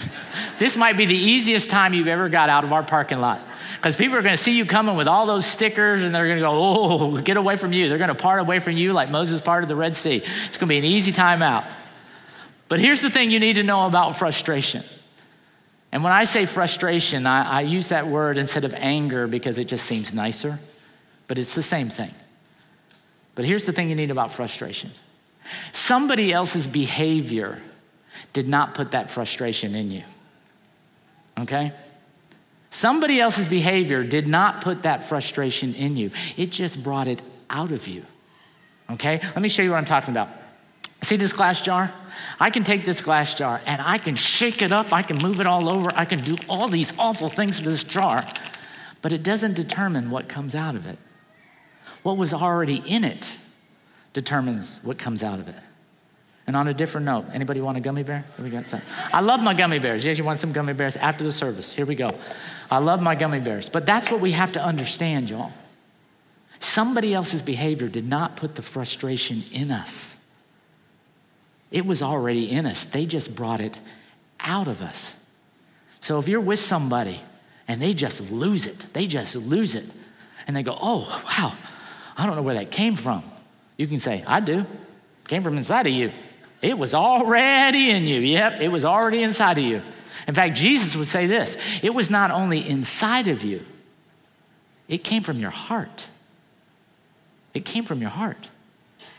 this 0.58 0.76
might 0.76 0.98
be 0.98 1.06
the 1.06 1.16
easiest 1.16 1.70
time 1.70 1.94
you've 1.94 2.08
ever 2.08 2.30
got 2.30 2.50
out 2.50 2.64
of 2.64 2.74
our 2.74 2.84
parking 2.84 3.20
lot. 3.20 3.42
Because 3.82 3.96
people 3.96 4.16
are 4.16 4.22
going 4.22 4.38
to 4.38 4.42
see 4.42 4.56
you 4.56 4.68
coming 4.68 4.96
with 4.96 5.08
all 5.08 5.26
those 5.26 5.44
stickers 5.44 6.04
and 6.04 6.14
they're 6.14 6.28
going 6.28 6.38
to 6.38 6.44
go, 6.44 6.52
oh, 6.52 7.18
get 7.18 7.36
away 7.36 7.56
from 7.56 7.74
you. 7.74 7.90
They're 7.90 7.98
going 7.98 8.10
to 8.10 8.16
part 8.16 8.40
away 8.40 8.60
from 8.60 8.74
you 8.78 8.94
like 8.94 9.10
Moses 9.10 9.42
parted 9.42 9.68
the 9.68 9.76
Red 9.76 9.96
Sea. 9.96 10.18
It's 10.18 10.58
going 10.58 10.68
to 10.68 10.74
be 10.74 10.78
an 10.78 10.86
easy 10.86 11.12
time 11.12 11.42
out. 11.42 11.66
But 12.68 12.80
here's 12.80 13.02
the 13.02 13.10
thing 13.10 13.32
you 13.32 13.40
need 13.40 13.56
to 13.56 13.64
know 13.64 13.88
about 13.88 14.16
frustration. 14.16 14.84
And 15.92 16.04
when 16.04 16.14
I 16.14 16.26
say 16.26 16.46
frustration, 16.46 17.26
I, 17.26 17.58
I 17.58 17.62
use 17.62 17.88
that 17.88 18.06
word 18.06 18.38
instead 18.38 18.66
of 18.66 18.74
anger 18.76 19.26
because 19.26 19.58
it 19.58 19.68
just 19.68 19.88
seems 19.88 20.14
nicer, 20.14 20.60
but 21.28 21.40
it's 21.40 21.56
the 21.56 21.64
same 21.64 21.90
thing. 21.90 22.14
But 23.34 23.46
here's 23.46 23.66
the 23.66 23.72
thing 23.72 23.90
you 23.90 23.96
need 23.96 24.12
about 24.12 24.32
frustration 24.32 24.92
somebody 25.72 26.32
else's 26.32 26.68
behavior 26.68 27.58
did 28.32 28.48
not 28.48 28.76
put 28.76 28.92
that 28.92 29.10
frustration 29.10 29.74
in 29.74 29.90
you. 29.90 30.04
Okay? 31.40 31.72
Somebody 32.72 33.20
else's 33.20 33.48
behavior 33.48 34.02
did 34.02 34.28
not 34.28 34.62
put 34.62 34.84
that 34.84 35.04
frustration 35.04 35.76
in 35.76 35.98
you, 35.98 36.10
it 36.38 36.52
just 36.52 36.82
brought 36.82 37.08
it 37.08 37.22
out 37.50 37.72
of 37.72 37.88
you. 37.88 38.04
Okay? 38.90 39.20
Let 39.22 39.42
me 39.42 39.50
show 39.50 39.62
you 39.62 39.72
what 39.72 39.78
I'm 39.78 39.86
talking 39.86 40.12
about. 40.14 40.30
See 41.04 41.18
this 41.18 41.34
glass 41.34 41.62
jar? 41.62 41.94
I 42.40 42.50
can 42.50 42.64
take 42.64 42.86
this 42.86 43.02
glass 43.02 43.36
jar 43.36 43.60
and 43.66 43.82
I 43.82 43.98
can 43.98 44.16
shake 44.16 44.62
it 44.62 44.72
up, 44.72 44.94
I 44.94 45.02
can 45.02 45.18
move 45.18 45.42
it 45.42 45.48
all 45.48 45.68
over, 45.68 45.92
I 45.96 46.06
can 46.06 46.20
do 46.20 46.38
all 46.48 46.70
these 46.70 46.98
awful 46.98 47.28
things 47.28 47.58
to 47.60 47.70
this 47.70 47.84
jar, 47.84 48.24
but 49.02 49.12
it 49.12 49.22
doesn't 49.22 49.56
determine 49.56 50.10
what 50.10 50.30
comes 50.30 50.56
out 50.56 50.76
of 50.76 50.86
it. 50.86 50.98
What 52.04 52.18
was 52.18 52.34
already 52.34 52.82
in 52.86 53.04
it 53.04 53.38
determines 54.14 54.80
what 54.82 54.98
comes 54.98 55.24
out 55.24 55.40
of 55.40 55.50
it. 55.50 55.56
And 56.48 56.56
on 56.56 56.68
a 56.68 56.74
different 56.74 57.06
note, 57.06 57.26
anybody 57.34 57.62
want 57.62 57.78
a 57.78 57.82
gummy 57.82 58.04
bear? 58.04 58.26
we 58.42 58.50
got 58.50 58.68
time. 58.68 58.82
I 59.14 59.22
love 59.22 59.42
my 59.42 59.54
gummy 59.54 59.80
bears. 59.80 60.04
Yes, 60.04 60.18
you 60.18 60.24
want 60.24 60.40
some 60.40 60.52
gummy 60.52 60.74
bears 60.74 60.96
after 60.96 61.24
the 61.24 61.32
service. 61.32 61.72
Here 61.72 61.86
we 61.86 61.96
go. 61.96 62.18
I 62.70 62.80
love 62.80 63.02
my 63.02 63.16
gummy 63.16 63.40
bears. 63.40 63.70
But 63.70 63.86
that's 63.86 64.10
what 64.10 64.22
we 64.22 64.32
have 64.32 64.52
to 64.54 64.64
understand, 64.64 65.30
y'all. 65.30 65.52
Somebody 66.60 67.14
else's 67.14 67.42
behavior 67.42 67.88
did 67.88 68.08
not 68.08 68.36
put 68.36 68.56
the 68.56 68.62
frustration 68.62 69.44
in 69.52 69.72
us. 69.72 70.18
It 71.72 71.86
was 71.86 72.02
already 72.02 72.52
in 72.52 72.66
us. 72.66 72.84
They 72.84 73.06
just 73.06 73.36
brought 73.36 73.62
it 73.62 73.78
out 74.40 74.68
of 74.68 74.82
us. 74.82 75.16
So 76.02 76.20
if 76.20 76.28
you're 76.28 76.42
with 76.42 76.60
somebody 76.60 77.22
and 77.68 77.82
they 77.82 77.94
just 77.94 78.32
lose 78.32 78.66
it, 78.66 78.86
they 78.94 79.08
just 79.08 79.36
lose 79.36 79.76
it, 79.76 79.86
and 80.48 80.56
they 80.56 80.64
go, 80.64 80.76
oh, 80.80 81.24
wow, 81.26 81.54
I 82.18 82.26
don't 82.26 82.36
know 82.36 82.42
where 82.42 82.56
that 82.56 82.72
came 82.72 82.96
from. 82.96 83.24
You 83.78 83.88
can 83.88 84.00
say, 84.00 84.24
I 84.28 84.40
do. 84.40 84.60
It 84.60 85.28
came 85.28 85.44
from 85.44 85.58
inside 85.58 85.88
of 85.88 85.94
you. 85.94 86.12
It 86.62 86.78
was 86.78 86.94
already 86.94 87.90
in 87.90 88.06
you. 88.06 88.20
Yep, 88.20 88.62
it 88.62 88.70
was 88.70 88.86
already 88.86 89.24
inside 89.24 89.58
of 89.58 89.64
you. 89.64 89.82
In 90.28 90.36
fact, 90.36 90.56
Jesus 90.56 90.96
would 90.96 91.08
say 91.08 91.26
this 91.28 91.58
it 91.82 91.94
was 91.94 92.10
not 92.10 92.32
only 92.32 92.68
inside 92.68 93.28
of 93.28 93.44
you, 93.44 93.66
it 94.88 95.04
came 95.04 95.24
from 95.24 95.40
your 95.40 95.50
heart. 95.50 96.08
It 97.54 97.66
came 97.66 97.84
from 97.84 98.02
your 98.02 98.10
heart. 98.10 98.50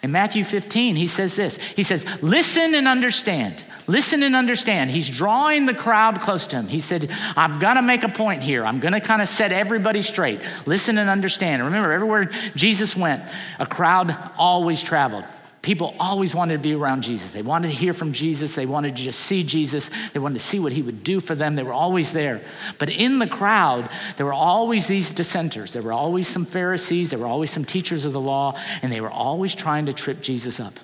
In 0.03 0.11
Matthew 0.11 0.43
15, 0.43 0.97
he 0.97 1.07
says 1.07 1.37
this 1.37 1.57
He 1.57 1.83
says, 1.83 2.07
Listen 2.23 2.75
and 2.75 2.89
understand. 2.89 3.65
Listen 3.87 4.23
and 4.23 4.37
understand. 4.37 4.91
He's 4.91 5.11
drawing 5.11 5.67
the 5.67 5.75
crowd 5.75 6.21
close 6.21 6.47
to 6.49 6.57
him. 6.57 6.69
He 6.69 6.79
said, 6.81 7.11
I've 7.37 7.61
got 7.61 7.75
to 7.75 7.83
make 7.83 8.05
a 8.05 8.09
point 8.09 8.43
here. 8.43 8.65
I'm 8.65 8.79
going 8.79 8.95
to 8.95 9.01
kind 9.01 9.21
of 9.21 9.29
set 9.29 9.51
everybody 9.53 10.03
straight. 10.03 10.41
Listen 10.67 10.99
and 10.99 11.11
understand. 11.11 11.65
Remember, 11.65 11.93
everywhere 11.93 12.31
Jesus 12.55 12.97
went, 12.97 13.23
a 13.59 13.67
crowd 13.67 14.17
always 14.39 14.83
traveled. 14.83 15.25
People 15.63 15.95
always 16.01 16.35
wanted 16.35 16.55
to 16.55 16.59
be 16.59 16.75
around 16.75 17.05
Jesus. 17.05 17.31
They 17.31 17.41
wanted 17.41 17.69
to 17.69 17.75
hear 17.75 17.95
from 17.95 18.13
Jesus. 18.13 18.57
They 18.57 18.67
wanted 18.67 18.97
to 18.97 19.03
just 19.05 19.21
see 19.21 19.45
Jesus. 19.45 19.93
They 20.13 20.19
wanted 20.19 20.41
to 20.41 20.45
see 20.45 20.59
what 20.59 20.73
he 20.73 20.83
would 20.83 21.05
do 21.05 21.21
for 21.21 21.37
them. 21.37 21.55
They 21.55 21.63
were 21.63 21.73
always 21.73 22.13
there. 22.13 22.41
But 22.79 22.91
in 22.91 23.21
the 23.21 23.29
crowd, 23.29 23.89
there 24.17 24.27
were 24.27 24.33
always 24.33 24.89
these 24.89 25.13
dissenters. 25.13 25.73
There 25.73 25.83
were 25.83 25.93
always 25.93 26.27
some 26.27 26.47
Pharisees. 26.47 27.11
There 27.11 27.21
were 27.21 27.29
always 27.29 27.53
some 27.53 27.65
teachers 27.65 28.05
of 28.05 28.13
the 28.13 28.21
law. 28.21 28.59
And 28.83 28.91
they 28.91 29.01
were 29.01 29.11
always 29.11 29.55
trying 29.55 29.87
to 29.87 29.93
trip 29.93 30.21
Jesus 30.21 30.59
up. 30.59 30.75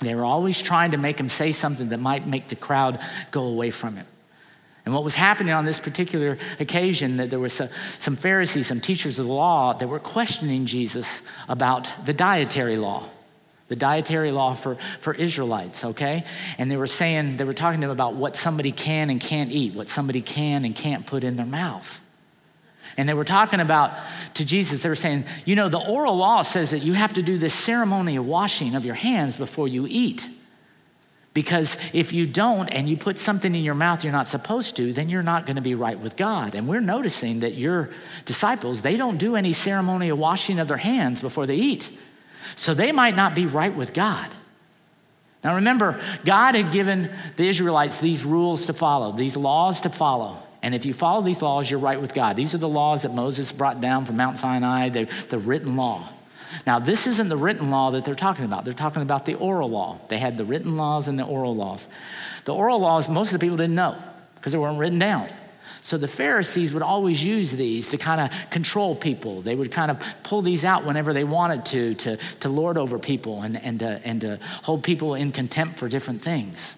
They 0.00 0.14
were 0.14 0.24
always 0.24 0.62
trying 0.62 0.92
to 0.92 0.96
make 0.96 1.20
him 1.20 1.28
say 1.28 1.52
something 1.52 1.90
that 1.90 2.00
might 2.00 2.26
make 2.26 2.48
the 2.48 2.56
crowd 2.56 2.98
go 3.30 3.42
away 3.42 3.70
from 3.70 3.96
him. 3.96 4.06
And 4.86 4.94
what 4.94 5.04
was 5.04 5.16
happening 5.16 5.52
on 5.52 5.66
this 5.66 5.78
particular 5.78 6.38
occasion, 6.58 7.18
that 7.18 7.28
there 7.28 7.38
were 7.38 7.50
some 7.50 7.68
Pharisees, 8.16 8.68
some 8.68 8.80
teachers 8.80 9.18
of 9.18 9.26
the 9.26 9.32
law 9.32 9.74
that 9.74 9.86
were 9.86 10.00
questioning 10.00 10.64
Jesus 10.64 11.20
about 11.46 11.92
the 12.06 12.14
dietary 12.14 12.78
law 12.78 13.04
the 13.72 13.76
dietary 13.76 14.32
law 14.32 14.52
for, 14.52 14.76
for 15.00 15.14
Israelites, 15.14 15.82
okay? 15.82 16.24
And 16.58 16.70
they 16.70 16.76
were 16.76 16.86
saying, 16.86 17.38
they 17.38 17.44
were 17.44 17.54
talking 17.54 17.80
to 17.80 17.86
them 17.86 17.90
about 17.90 18.14
what 18.16 18.36
somebody 18.36 18.70
can 18.70 19.08
and 19.08 19.18
can't 19.18 19.50
eat, 19.50 19.72
what 19.72 19.88
somebody 19.88 20.20
can 20.20 20.66
and 20.66 20.76
can't 20.76 21.06
put 21.06 21.24
in 21.24 21.36
their 21.36 21.46
mouth. 21.46 21.98
And 22.98 23.08
they 23.08 23.14
were 23.14 23.24
talking 23.24 23.60
about 23.60 23.96
to 24.34 24.44
Jesus, 24.44 24.82
they 24.82 24.90
were 24.90 24.94
saying, 24.94 25.24
you 25.46 25.56
know, 25.56 25.70
the 25.70 25.78
oral 25.78 26.16
law 26.16 26.42
says 26.42 26.72
that 26.72 26.80
you 26.80 26.92
have 26.92 27.14
to 27.14 27.22
do 27.22 27.38
this 27.38 27.54
ceremony 27.54 28.16
of 28.16 28.26
washing 28.26 28.74
of 28.74 28.84
your 28.84 28.94
hands 28.94 29.38
before 29.38 29.68
you 29.68 29.86
eat. 29.88 30.28
Because 31.32 31.78
if 31.94 32.12
you 32.12 32.26
don't 32.26 32.68
and 32.68 32.90
you 32.90 32.98
put 32.98 33.18
something 33.18 33.54
in 33.54 33.64
your 33.64 33.74
mouth 33.74 34.04
you're 34.04 34.12
not 34.12 34.28
supposed 34.28 34.76
to, 34.76 34.92
then 34.92 35.08
you're 35.08 35.22
not 35.22 35.46
going 35.46 35.56
to 35.56 35.62
be 35.62 35.74
right 35.74 35.98
with 35.98 36.18
God. 36.18 36.54
And 36.54 36.68
we're 36.68 36.80
noticing 36.80 37.40
that 37.40 37.54
your 37.54 37.88
disciples, 38.26 38.82
they 38.82 38.96
don't 38.96 39.16
do 39.16 39.34
any 39.34 39.52
ceremony 39.52 40.10
of 40.10 40.18
washing 40.18 40.58
of 40.58 40.68
their 40.68 40.76
hands 40.76 41.22
before 41.22 41.46
they 41.46 41.56
eat. 41.56 41.90
So 42.54 42.74
they 42.74 42.92
might 42.92 43.16
not 43.16 43.34
be 43.34 43.46
right 43.46 43.74
with 43.74 43.94
God. 43.94 44.30
Now 45.44 45.56
remember, 45.56 46.00
God 46.24 46.54
had 46.54 46.70
given 46.70 47.10
the 47.36 47.48
Israelites 47.48 48.00
these 48.00 48.24
rules 48.24 48.66
to 48.66 48.72
follow, 48.72 49.12
these 49.12 49.36
laws 49.36 49.80
to 49.82 49.90
follow. 49.90 50.42
And 50.62 50.74
if 50.74 50.86
you 50.86 50.94
follow 50.94 51.22
these 51.22 51.42
laws, 51.42 51.68
you're 51.68 51.80
right 51.80 52.00
with 52.00 52.14
God. 52.14 52.36
These 52.36 52.54
are 52.54 52.58
the 52.58 52.68
laws 52.68 53.02
that 53.02 53.12
Moses 53.12 53.50
brought 53.50 53.80
down 53.80 54.04
from 54.04 54.16
Mount 54.16 54.38
Sinai, 54.38 54.90
the, 54.90 55.08
the 55.28 55.38
written 55.38 55.76
law. 55.76 56.08
Now, 56.66 56.78
this 56.78 57.06
isn't 57.06 57.28
the 57.28 57.36
written 57.36 57.70
law 57.70 57.90
that 57.90 58.04
they're 58.04 58.14
talking 58.14 58.44
about. 58.44 58.64
They're 58.64 58.72
talking 58.72 59.02
about 59.02 59.26
the 59.26 59.34
oral 59.34 59.70
law. 59.70 59.98
They 60.08 60.18
had 60.18 60.36
the 60.36 60.44
written 60.44 60.76
laws 60.76 61.08
and 61.08 61.18
the 61.18 61.24
oral 61.24 61.56
laws. 61.56 61.88
The 62.44 62.54
oral 62.54 62.78
laws, 62.78 63.08
most 63.08 63.28
of 63.28 63.40
the 63.40 63.44
people 63.44 63.56
didn't 63.56 63.74
know 63.74 63.96
because 64.36 64.52
they 64.52 64.58
weren't 64.58 64.78
written 64.78 64.98
down. 64.98 65.28
So 65.82 65.98
the 65.98 66.08
Pharisees 66.08 66.72
would 66.74 66.82
always 66.82 67.24
use 67.24 67.52
these 67.52 67.88
to 67.88 67.98
kind 67.98 68.20
of 68.20 68.50
control 68.50 68.94
people. 68.94 69.42
They 69.42 69.54
would 69.54 69.70
kind 69.70 69.90
of 69.90 70.02
pull 70.22 70.42
these 70.42 70.64
out 70.64 70.84
whenever 70.84 71.12
they 71.12 71.24
wanted 71.24 71.66
to, 71.66 71.94
to, 71.94 72.16
to 72.40 72.48
lord 72.48 72.78
over 72.78 72.98
people 72.98 73.42
and, 73.42 73.56
and, 73.62 73.80
to, 73.80 74.00
and 74.04 74.20
to 74.20 74.38
hold 74.62 74.82
people 74.82 75.14
in 75.14 75.32
contempt 75.32 75.76
for 75.76 75.88
different 75.88 76.22
things. 76.22 76.76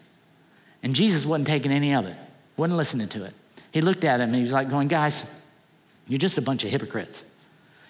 And 0.82 0.94
Jesus 0.94 1.26
wasn't 1.26 1.46
taking 1.46 1.72
any 1.72 1.94
of 1.94 2.06
it, 2.06 2.16
wasn't 2.56 2.76
listening 2.76 3.08
to 3.08 3.24
it. 3.24 3.34
He 3.72 3.80
looked 3.80 4.04
at 4.04 4.20
him 4.20 4.28
and 4.28 4.36
he 4.36 4.42
was 4.42 4.52
like, 4.52 4.70
going, 4.70 4.88
guys, 4.88 5.24
you're 6.06 6.18
just 6.18 6.38
a 6.38 6.42
bunch 6.42 6.64
of 6.64 6.70
hypocrites. 6.70 7.24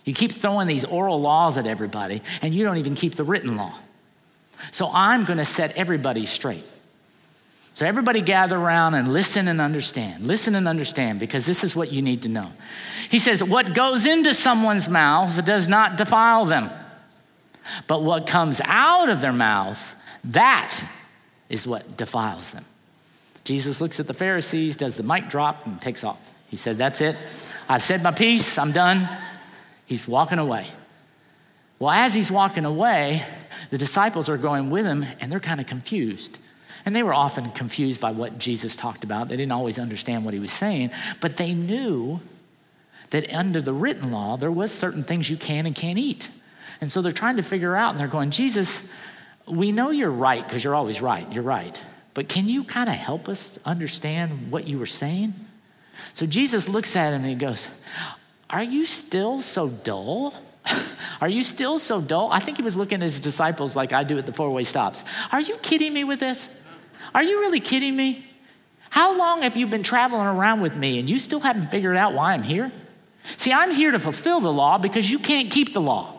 You 0.04 0.14
keep 0.14 0.32
throwing 0.32 0.68
these 0.68 0.84
oral 0.84 1.20
laws 1.20 1.56
at 1.56 1.66
everybody, 1.66 2.22
and 2.42 2.54
you 2.54 2.62
don't 2.64 2.76
even 2.76 2.94
keep 2.94 3.14
the 3.14 3.24
written 3.24 3.56
law. 3.56 3.74
So 4.70 4.90
I'm 4.92 5.24
going 5.24 5.38
to 5.38 5.44
set 5.44 5.76
everybody 5.76 6.26
straight. 6.26 6.64
So, 7.74 7.84
everybody 7.84 8.22
gather 8.22 8.56
around 8.56 8.94
and 8.94 9.12
listen 9.12 9.48
and 9.48 9.60
understand. 9.60 10.28
Listen 10.28 10.54
and 10.54 10.68
understand 10.68 11.18
because 11.18 11.44
this 11.44 11.64
is 11.64 11.74
what 11.74 11.90
you 11.90 12.02
need 12.02 12.22
to 12.22 12.28
know. 12.28 12.52
He 13.10 13.18
says, 13.18 13.42
What 13.42 13.74
goes 13.74 14.06
into 14.06 14.32
someone's 14.32 14.88
mouth 14.88 15.44
does 15.44 15.66
not 15.66 15.96
defile 15.96 16.44
them, 16.44 16.70
but 17.88 18.04
what 18.04 18.28
comes 18.28 18.60
out 18.64 19.08
of 19.08 19.20
their 19.20 19.32
mouth, 19.32 19.96
that 20.22 20.80
is 21.48 21.66
what 21.66 21.96
defiles 21.96 22.52
them. 22.52 22.64
Jesus 23.42 23.80
looks 23.80 23.98
at 23.98 24.06
the 24.06 24.14
Pharisees, 24.14 24.76
does 24.76 24.96
the 24.96 25.02
mic 25.02 25.28
drop, 25.28 25.66
and 25.66 25.82
takes 25.82 26.04
off. 26.04 26.32
He 26.48 26.56
said, 26.56 26.78
That's 26.78 27.00
it. 27.00 27.16
I've 27.68 27.82
said 27.82 28.04
my 28.04 28.12
piece, 28.12 28.56
I'm 28.56 28.70
done. 28.70 29.08
He's 29.86 30.06
walking 30.06 30.38
away. 30.38 30.68
Well, 31.80 31.90
as 31.90 32.14
he's 32.14 32.30
walking 32.30 32.64
away, 32.64 33.24
the 33.70 33.78
disciples 33.78 34.28
are 34.28 34.36
going 34.36 34.70
with 34.70 34.86
him 34.86 35.04
and 35.20 35.30
they're 35.30 35.40
kind 35.40 35.60
of 35.60 35.66
confused. 35.66 36.38
And 36.84 36.94
they 36.94 37.02
were 37.02 37.14
often 37.14 37.50
confused 37.50 38.00
by 38.00 38.12
what 38.12 38.38
Jesus 38.38 38.76
talked 38.76 39.04
about. 39.04 39.28
They 39.28 39.36
didn't 39.36 39.52
always 39.52 39.78
understand 39.78 40.24
what 40.24 40.34
he 40.34 40.40
was 40.40 40.52
saying, 40.52 40.90
but 41.20 41.36
they 41.36 41.54
knew 41.54 42.20
that 43.10 43.32
under 43.32 43.62
the 43.62 43.72
written 43.72 44.10
law, 44.10 44.36
there 44.36 44.50
was 44.50 44.72
certain 44.72 45.04
things 45.04 45.30
you 45.30 45.36
can 45.36 45.66
and 45.66 45.74
can't 45.74 45.98
eat. 45.98 46.28
And 46.80 46.90
so 46.90 47.00
they're 47.00 47.12
trying 47.12 47.36
to 47.36 47.42
figure 47.42 47.76
out, 47.76 47.90
and 47.90 47.98
they're 47.98 48.08
going, 48.08 48.30
Jesus, 48.30 48.86
we 49.46 49.72
know 49.72 49.90
you're 49.90 50.10
right 50.10 50.44
because 50.44 50.64
you're 50.64 50.74
always 50.74 51.00
right. 51.00 51.30
You're 51.32 51.44
right. 51.44 51.80
But 52.12 52.28
can 52.28 52.46
you 52.48 52.64
kind 52.64 52.88
of 52.88 52.94
help 52.94 53.28
us 53.28 53.58
understand 53.64 54.50
what 54.50 54.66
you 54.66 54.78
were 54.78 54.86
saying? 54.86 55.34
So 56.12 56.26
Jesus 56.26 56.68
looks 56.68 56.96
at 56.96 57.12
him 57.12 57.20
and 57.22 57.26
he 57.26 57.34
goes, 57.34 57.68
Are 58.50 58.62
you 58.62 58.84
still 58.84 59.40
so 59.40 59.68
dull? 59.68 60.34
Are 61.20 61.28
you 61.28 61.42
still 61.42 61.78
so 61.78 62.00
dull? 62.00 62.30
I 62.32 62.40
think 62.40 62.56
he 62.56 62.62
was 62.62 62.76
looking 62.76 62.96
at 62.96 63.02
his 63.02 63.20
disciples 63.20 63.76
like 63.76 63.92
I 63.92 64.04
do 64.04 64.18
at 64.18 64.26
the 64.26 64.32
four 64.32 64.50
way 64.50 64.64
stops. 64.64 65.04
Are 65.32 65.40
you 65.40 65.56
kidding 65.56 65.92
me 65.92 66.04
with 66.04 66.20
this? 66.20 66.48
Are 67.14 67.22
you 67.22 67.40
really 67.40 67.60
kidding 67.60 67.94
me? 67.94 68.26
How 68.90 69.16
long 69.16 69.42
have 69.42 69.56
you 69.56 69.66
been 69.66 69.82
traveling 69.82 70.26
around 70.26 70.60
with 70.60 70.76
me 70.76 70.98
and 70.98 71.08
you 71.08 71.18
still 71.18 71.40
haven't 71.40 71.70
figured 71.70 71.96
out 71.96 72.14
why 72.14 72.32
I'm 72.32 72.42
here? 72.42 72.72
See, 73.24 73.52
I'm 73.52 73.72
here 73.72 73.90
to 73.90 73.98
fulfill 73.98 74.40
the 74.40 74.52
law 74.52 74.78
because 74.78 75.10
you 75.10 75.18
can't 75.18 75.50
keep 75.50 75.74
the 75.74 75.80
law. 75.80 76.14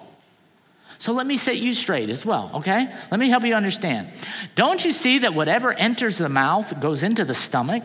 So 0.98 1.12
let 1.12 1.28
me 1.28 1.38
set 1.38 1.58
you 1.58 1.74
straight 1.74 2.10
as 2.10 2.26
well, 2.26 2.52
okay? 2.56 2.94
Let 3.12 3.20
me 3.20 3.30
help 3.30 3.44
you 3.44 3.54
understand. 3.54 4.10
Don't 4.56 4.84
you 4.84 4.92
see 4.92 5.20
that 5.20 5.34
whatever 5.34 5.74
enters 5.74 6.18
the 6.18 6.30
mouth 6.30 6.80
goes 6.80 7.04
into 7.04 7.26
the 7.26 7.36
stomach 7.36 7.84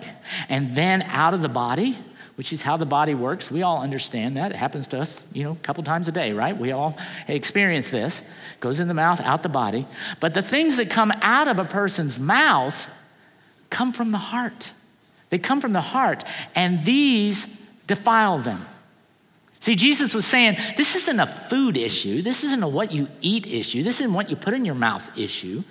and 0.49 0.75
then 0.77 1.03
out 1.03 1.35
of 1.35 1.43
the 1.43 1.49
body? 1.49 1.97
which 2.37 2.55
is 2.55 2.63
how 2.63 2.79
the 2.79 2.87
body 2.87 3.15
works. 3.15 3.51
We 3.51 3.61
all 3.61 3.83
understand 3.83 4.39
that. 4.39 4.51
It 4.51 4.57
happens 4.57 4.87
to 4.87 5.01
us, 5.01 5.27
you 5.35 5.45
know, 5.45 5.53
a 5.53 5.57
couple 5.57 5.85
times 5.85 6.09
a 6.09 6.13
day, 6.13 6.33
right? 6.33 6.57
We 6.57 6.73
all 6.73 6.97
experience 7.29 7.91
this. 7.91 8.23
Goes 8.61 8.81
in 8.81 8.89
the 8.89 8.95
mouth, 8.95 9.21
out 9.21 9.43
the 9.43 9.51
body. 9.51 9.87
But 10.21 10.33
the 10.33 10.41
things 10.41 10.79
that 10.79 10.89
come 10.89 11.13
out 11.21 11.49
of 11.49 11.59
a 11.59 11.67
person's 11.67 12.19
mouth 12.19 12.89
come 13.71 13.93
from 13.93 14.11
the 14.11 14.19
heart. 14.19 14.73
They 15.31 15.39
come 15.39 15.61
from 15.61 15.73
the 15.73 15.81
heart, 15.81 16.25
and 16.55 16.85
these 16.85 17.47
defile 17.87 18.39
them. 18.39 18.67
See, 19.61 19.77
Jesus 19.77 20.15
was 20.15 20.27
saying, 20.27 20.57
this 20.77 20.97
isn't 20.97 21.21
a 21.21 21.27
food 21.27 21.77
issue. 21.77 22.23
This 22.23 22.45
isn't 22.45 22.63
a 22.63 22.69
what 22.69 22.93
you 22.93 23.09
eat 23.21 23.47
issue. 23.47 23.83
This 23.83 24.01
isn't 24.01 24.15
what 24.15 24.31
you 24.31 24.37
put 24.37 24.55
in 24.55 24.65
your 24.65 24.75
mouth 24.75 25.19
issue. 25.19 25.63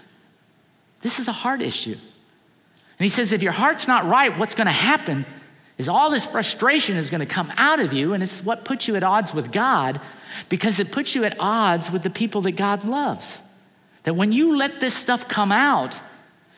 This 1.01 1.19
is 1.19 1.27
a 1.27 1.31
heart 1.31 1.61
issue. 1.61 1.93
And 1.95 3.05
he 3.05 3.09
says, 3.09 3.31
if 3.31 3.41
your 3.41 3.51
heart's 3.51 3.87
not 3.87 4.05
right, 4.05 4.37
what's 4.37 4.55
going 4.55 4.67
to 4.67 4.71
happen 4.71 5.25
is 5.77 5.89
all 5.89 6.09
this 6.11 6.25
frustration 6.25 6.97
is 6.97 7.09
going 7.09 7.21
to 7.21 7.25
come 7.25 7.51
out 7.57 7.79
of 7.79 7.93
you, 7.93 8.13
and 8.13 8.21
it's 8.21 8.43
what 8.43 8.65
puts 8.65 8.87
you 8.87 8.95
at 8.95 9.03
odds 9.03 9.33
with 9.33 9.51
God 9.51 9.99
because 10.49 10.79
it 10.79 10.91
puts 10.91 11.15
you 11.15 11.23
at 11.23 11.35
odds 11.39 11.89
with 11.89 12.03
the 12.03 12.09
people 12.09 12.41
that 12.41 12.51
God 12.51 12.85
loves. 12.85 13.41
That 14.03 14.13
when 14.13 14.31
you 14.31 14.57
let 14.57 14.81
this 14.81 14.93
stuff 14.93 15.27
come 15.27 15.51
out, 15.51 15.99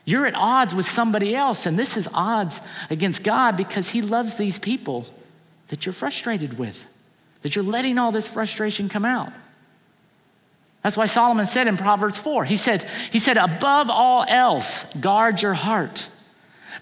you're 0.05 0.25
at 0.25 0.35
odds 0.35 0.73
with 0.73 0.85
somebody 0.85 1.35
else, 1.35 1.65
and 1.65 1.77
this 1.77 1.95
is 1.97 2.09
odds 2.13 2.61
against 2.89 3.23
God 3.23 3.55
because 3.55 3.89
He 3.89 4.01
loves 4.01 4.35
these 4.35 4.57
people 4.57 5.05
that 5.67 5.85
you're 5.85 5.93
frustrated 5.93 6.57
with, 6.57 6.85
that 7.43 7.55
you're 7.55 7.63
letting 7.63 7.97
all 7.97 8.11
this 8.11 8.27
frustration 8.27 8.89
come 8.89 9.05
out. 9.05 9.31
That's 10.81 10.97
why 10.97 11.05
Solomon 11.05 11.45
said 11.45 11.67
in 11.67 11.77
Proverbs 11.77 12.17
4, 12.17 12.43
he 12.45 12.57
said, 12.57 12.83
he 13.11 13.19
said, 13.19 13.37
above 13.37 13.89
all 13.89 14.25
else, 14.27 14.91
guard 14.95 15.41
your 15.41 15.53
heart, 15.53 16.09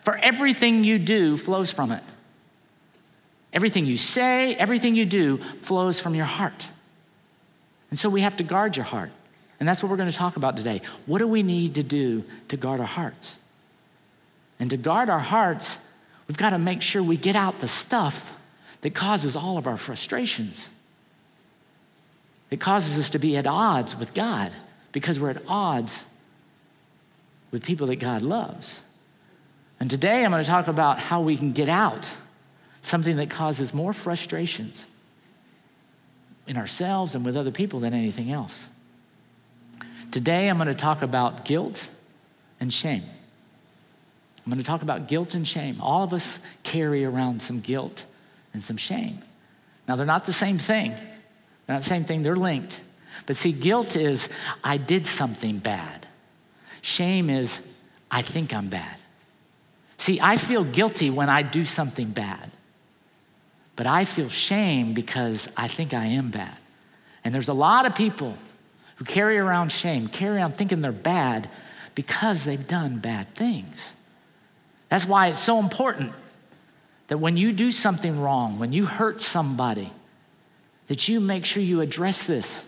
for 0.01 0.15
everything 0.15 0.83
you 0.83 0.97
do 0.97 1.35
flows 1.35 1.69
from 1.69 1.91
it. 1.91 2.03
Everything 3.51 3.85
you 3.85 3.97
say, 3.97 4.55
everything 4.55 4.95
you 4.95 5.05
do 5.05 5.37
flows 5.61 5.99
from 5.99 6.15
your 6.15 6.25
heart. 6.25 6.67
And 7.89 7.99
so 7.99 8.09
we 8.09 8.21
have 8.21 8.37
to 8.37 8.43
guard 8.43 8.77
your 8.77 8.85
heart. 8.85 9.11
And 9.59 9.67
that's 9.67 9.83
what 9.83 9.89
we're 9.89 9.97
going 9.97 10.09
to 10.09 10.15
talk 10.15 10.37
about 10.37 10.57
today. 10.57 10.81
What 11.05 11.19
do 11.19 11.27
we 11.27 11.43
need 11.43 11.75
to 11.75 11.83
do 11.83 12.23
to 12.47 12.57
guard 12.57 12.79
our 12.79 12.85
hearts? 12.85 13.37
And 14.59 14.69
to 14.69 14.77
guard 14.77 15.09
our 15.09 15.19
hearts, 15.19 15.77
we've 16.27 16.37
got 16.37 16.51
to 16.51 16.57
make 16.57 16.81
sure 16.81 17.03
we 17.03 17.17
get 17.17 17.35
out 17.35 17.59
the 17.59 17.67
stuff 17.67 18.37
that 18.81 18.95
causes 18.95 19.35
all 19.35 19.57
of 19.57 19.67
our 19.67 19.77
frustrations. 19.77 20.69
It 22.49 22.59
causes 22.59 22.97
us 22.97 23.09
to 23.11 23.19
be 23.19 23.37
at 23.37 23.45
odds 23.45 23.95
with 23.95 24.13
God 24.13 24.53
because 24.91 25.19
we're 25.19 25.31
at 25.31 25.43
odds 25.47 26.05
with 27.51 27.63
people 27.63 27.87
that 27.87 27.97
God 27.97 28.21
loves. 28.21 28.81
And 29.79 29.89
today 29.89 30.23
I'm 30.23 30.31
going 30.31 30.43
to 30.43 30.49
talk 30.49 30.67
about 30.67 30.99
how 30.99 31.21
we 31.21 31.37
can 31.37 31.51
get 31.51 31.69
out 31.69 32.11
something 32.81 33.17
that 33.17 33.29
causes 33.29 33.73
more 33.73 33.93
frustrations 33.93 34.87
in 36.47 36.57
ourselves 36.57 37.13
and 37.13 37.25
with 37.25 37.35
other 37.35 37.51
people 37.51 37.79
than 37.79 37.93
anything 37.93 38.31
else. 38.31 38.67
Today, 40.11 40.49
I'm 40.49 40.57
going 40.57 40.67
to 40.67 40.73
talk 40.73 41.01
about 41.01 41.45
guilt 41.45 41.89
and 42.59 42.73
shame. 42.73 43.03
I'm 44.45 44.51
going 44.51 44.57
to 44.57 44.65
talk 44.65 44.81
about 44.81 45.07
guilt 45.07 45.35
and 45.35 45.47
shame. 45.47 45.79
All 45.79 46.03
of 46.03 46.13
us 46.13 46.39
carry 46.63 47.05
around 47.05 47.41
some 47.41 47.59
guilt 47.59 48.05
and 48.53 48.63
some 48.63 48.77
shame. 48.77 49.21
Now, 49.87 49.95
they're 49.95 50.05
not 50.05 50.25
the 50.25 50.33
same 50.33 50.57
thing, 50.57 50.91
they're 50.91 51.75
not 51.75 51.83
the 51.83 51.89
same 51.89 52.03
thing, 52.03 52.23
they're 52.23 52.35
linked. 52.35 52.79
But 53.25 53.35
see, 53.35 53.51
guilt 53.51 53.95
is, 53.95 54.29
I 54.63 54.77
did 54.77 55.05
something 55.05 55.59
bad. 55.59 56.07
Shame 56.81 57.29
is, 57.29 57.61
I 58.09 58.21
think 58.21 58.53
I'm 58.53 58.69
bad. 58.69 58.97
See, 59.97 60.19
I 60.21 60.37
feel 60.37 60.63
guilty 60.63 61.09
when 61.09 61.29
I 61.29 61.41
do 61.41 61.65
something 61.65 62.09
bad. 62.09 62.51
But 63.75 63.85
I 63.85 64.05
feel 64.05 64.29
shame 64.29 64.93
because 64.93 65.49
I 65.55 65.67
think 65.67 65.93
I 65.93 66.05
am 66.05 66.31
bad. 66.31 66.57
And 67.23 67.33
there's 67.33 67.49
a 67.49 67.53
lot 67.53 67.85
of 67.85 67.95
people 67.95 68.35
who 68.99 69.05
carry 69.05 69.37
around 69.37 69.71
shame, 69.71 70.09
carry 70.09 70.41
on 70.41 70.51
thinking 70.51 70.81
they're 70.81 70.91
bad 70.91 71.49
because 71.95 72.43
they've 72.43 72.67
done 72.67 72.99
bad 72.99 73.33
things. 73.33 73.95
That's 74.89 75.05
why 75.05 75.27
it's 75.27 75.39
so 75.39 75.59
important 75.59 76.11
that 77.07 77.17
when 77.17 77.37
you 77.37 77.53
do 77.53 77.71
something 77.71 78.19
wrong, 78.19 78.59
when 78.59 78.73
you 78.73 78.85
hurt 78.85 79.21
somebody, 79.21 79.93
that 80.87 81.07
you 81.07 81.21
make 81.21 81.45
sure 81.45 81.63
you 81.63 81.79
address 81.79 82.27
this. 82.27 82.65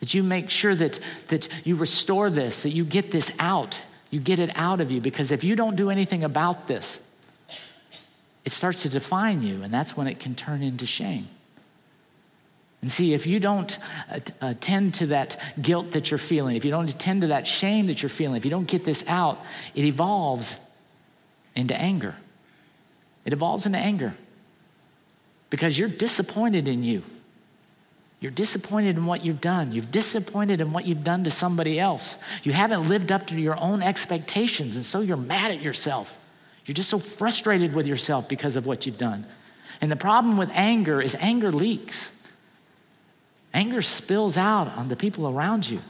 That 0.00 0.12
you 0.12 0.22
make 0.22 0.50
sure 0.50 0.74
that, 0.74 1.00
that 1.28 1.48
you 1.64 1.74
restore 1.76 2.28
this, 2.28 2.62
that 2.62 2.70
you 2.70 2.84
get 2.84 3.10
this 3.10 3.32
out. 3.38 3.80
You 4.10 4.20
get 4.20 4.38
it 4.38 4.50
out 4.56 4.82
of 4.82 4.90
you. 4.90 5.00
Because 5.00 5.32
if 5.32 5.42
you 5.42 5.56
don't 5.56 5.76
do 5.76 5.88
anything 5.88 6.22
about 6.22 6.66
this, 6.66 7.00
it 8.44 8.52
starts 8.52 8.82
to 8.82 8.90
define 8.90 9.42
you, 9.42 9.62
and 9.62 9.72
that's 9.72 9.96
when 9.96 10.06
it 10.06 10.20
can 10.20 10.34
turn 10.34 10.62
into 10.62 10.86
shame. 10.86 11.28
And 12.82 12.90
see, 12.90 13.14
if 13.14 13.26
you 13.26 13.40
don't 13.40 13.78
uh, 14.10 14.20
attend 14.40 14.94
uh, 14.94 14.98
to 14.98 15.06
that 15.08 15.40
guilt 15.60 15.92
that 15.92 16.10
you're 16.10 16.18
feeling, 16.18 16.56
if 16.56 16.64
you 16.64 16.70
don't 16.70 16.92
attend 16.92 17.22
to 17.22 17.28
that 17.28 17.46
shame 17.46 17.86
that 17.86 18.02
you're 18.02 18.10
feeling, 18.10 18.36
if 18.36 18.44
you 18.44 18.50
don't 18.50 18.68
get 18.68 18.84
this 18.84 19.06
out, 19.08 19.40
it 19.74 19.84
evolves 19.84 20.58
into 21.54 21.74
anger. 21.74 22.14
It 23.24 23.32
evolves 23.32 23.66
into 23.66 23.78
anger 23.78 24.14
because 25.50 25.78
you're 25.78 25.88
disappointed 25.88 26.68
in 26.68 26.84
you. 26.84 27.02
You're 28.20 28.30
disappointed 28.30 28.96
in 28.96 29.04
what 29.06 29.24
you've 29.24 29.40
done. 29.40 29.72
You've 29.72 29.90
disappointed 29.90 30.60
in 30.60 30.72
what 30.72 30.86
you've 30.86 31.04
done 31.04 31.24
to 31.24 31.30
somebody 31.30 31.78
else. 31.78 32.16
You 32.44 32.52
haven't 32.52 32.88
lived 32.88 33.12
up 33.12 33.26
to 33.28 33.40
your 33.40 33.60
own 33.60 33.82
expectations, 33.82 34.74
and 34.76 34.84
so 34.84 35.00
you're 35.00 35.18
mad 35.18 35.50
at 35.50 35.60
yourself. 35.60 36.18
You're 36.64 36.74
just 36.74 36.88
so 36.88 36.98
frustrated 36.98 37.74
with 37.74 37.86
yourself 37.86 38.28
because 38.28 38.56
of 38.56 38.66
what 38.66 38.86
you've 38.86 38.98
done. 38.98 39.26
And 39.80 39.90
the 39.90 39.96
problem 39.96 40.36
with 40.36 40.50
anger 40.54 41.02
is 41.02 41.14
anger 41.16 41.52
leaks. 41.52 42.15
Anger 43.56 43.80
spills 43.80 44.36
out 44.36 44.68
on 44.76 44.88
the 44.88 44.96
people 44.96 45.26
around 45.26 45.68
you. 45.68 45.80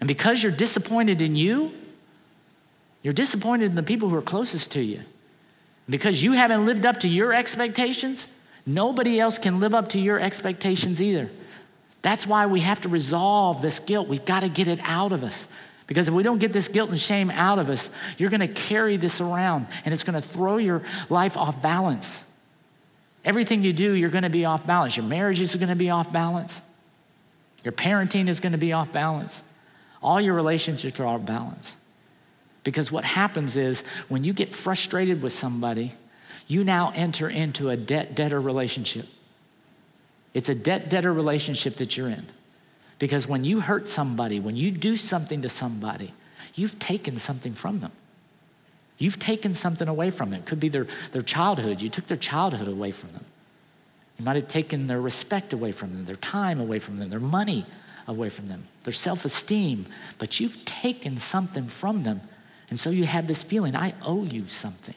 And 0.00 0.08
because 0.08 0.42
you're 0.42 0.50
disappointed 0.50 1.20
in 1.20 1.36
you, 1.36 1.72
you're 3.02 3.12
disappointed 3.12 3.66
in 3.66 3.74
the 3.74 3.82
people 3.82 4.08
who 4.08 4.16
are 4.16 4.22
closest 4.22 4.72
to 4.72 4.80
you. 4.80 5.02
Because 5.90 6.22
you 6.22 6.32
haven't 6.32 6.64
lived 6.64 6.86
up 6.86 7.00
to 7.00 7.08
your 7.08 7.34
expectations, 7.34 8.28
nobody 8.64 9.20
else 9.20 9.36
can 9.36 9.60
live 9.60 9.74
up 9.74 9.90
to 9.90 9.98
your 9.98 10.18
expectations 10.18 11.02
either. 11.02 11.28
That's 12.00 12.26
why 12.26 12.46
we 12.46 12.60
have 12.60 12.80
to 12.80 12.88
resolve 12.88 13.60
this 13.60 13.78
guilt. 13.78 14.08
We've 14.08 14.24
got 14.24 14.40
to 14.40 14.48
get 14.48 14.68
it 14.68 14.80
out 14.84 15.12
of 15.12 15.22
us. 15.22 15.48
Because 15.86 16.08
if 16.08 16.14
we 16.14 16.22
don't 16.22 16.38
get 16.38 16.54
this 16.54 16.68
guilt 16.68 16.88
and 16.88 16.98
shame 16.98 17.30
out 17.30 17.58
of 17.58 17.68
us, 17.68 17.90
you're 18.16 18.30
going 18.30 18.40
to 18.40 18.48
carry 18.48 18.96
this 18.96 19.20
around 19.20 19.66
and 19.84 19.92
it's 19.92 20.04
going 20.04 20.14
to 20.14 20.26
throw 20.26 20.56
your 20.56 20.82
life 21.10 21.36
off 21.36 21.60
balance. 21.60 22.24
Everything 23.24 23.62
you 23.62 23.72
do, 23.72 23.92
you're 23.92 24.10
going 24.10 24.24
to 24.24 24.30
be 24.30 24.44
off 24.44 24.66
balance. 24.66 24.96
Your 24.96 25.06
marriage 25.06 25.40
is 25.40 25.54
going 25.54 25.68
to 25.68 25.76
be 25.76 25.90
off 25.90 26.12
balance. 26.12 26.62
Your 27.64 27.72
parenting 27.72 28.28
is 28.28 28.40
going 28.40 28.52
to 28.52 28.58
be 28.58 28.72
off 28.72 28.92
balance. 28.92 29.42
All 30.02 30.20
your 30.20 30.34
relationships 30.34 30.98
are 30.98 31.06
off 31.06 31.26
balance. 31.26 31.76
Because 32.64 32.90
what 32.90 33.04
happens 33.04 33.56
is 33.56 33.84
when 34.08 34.24
you 34.24 34.32
get 34.32 34.52
frustrated 34.52 35.22
with 35.22 35.32
somebody, 35.32 35.92
you 36.46 36.64
now 36.64 36.92
enter 36.94 37.28
into 37.28 37.70
a 37.70 37.76
debt 37.76 38.14
debtor 38.14 38.40
relationship. 38.40 39.06
It's 40.32 40.48
a 40.48 40.54
debt 40.54 40.88
debtor 40.88 41.12
relationship 41.12 41.76
that 41.76 41.96
you're 41.96 42.08
in. 42.08 42.26
Because 42.98 43.26
when 43.26 43.44
you 43.44 43.60
hurt 43.60 43.88
somebody, 43.88 44.40
when 44.40 44.56
you 44.56 44.70
do 44.70 44.96
something 44.96 45.42
to 45.42 45.48
somebody, 45.48 46.12
you've 46.54 46.78
taken 46.78 47.16
something 47.16 47.52
from 47.52 47.80
them. 47.80 47.92
You've 49.00 49.18
taken 49.18 49.54
something 49.54 49.88
away 49.88 50.10
from 50.10 50.30
them. 50.30 50.40
It 50.40 50.46
could 50.46 50.60
be 50.60 50.68
their, 50.68 50.86
their 51.12 51.22
childhood. 51.22 51.80
You 51.80 51.88
took 51.88 52.06
their 52.06 52.18
childhood 52.18 52.68
away 52.68 52.92
from 52.92 53.12
them. 53.12 53.24
You 54.18 54.26
might 54.26 54.36
have 54.36 54.46
taken 54.46 54.86
their 54.86 55.00
respect 55.00 55.54
away 55.54 55.72
from 55.72 55.92
them, 55.92 56.04
their 56.04 56.16
time 56.16 56.60
away 56.60 56.78
from 56.78 56.98
them, 56.98 57.08
their 57.08 57.18
money 57.18 57.64
away 58.06 58.28
from 58.28 58.48
them, 58.48 58.64
their 58.84 58.92
self 58.92 59.24
esteem, 59.24 59.86
but 60.18 60.38
you've 60.38 60.66
taken 60.66 61.16
something 61.16 61.64
from 61.64 62.02
them. 62.02 62.20
And 62.68 62.78
so 62.78 62.90
you 62.90 63.04
have 63.04 63.26
this 63.26 63.42
feeling, 63.42 63.74
I 63.74 63.94
owe 64.02 64.24
you 64.24 64.46
something. 64.48 64.94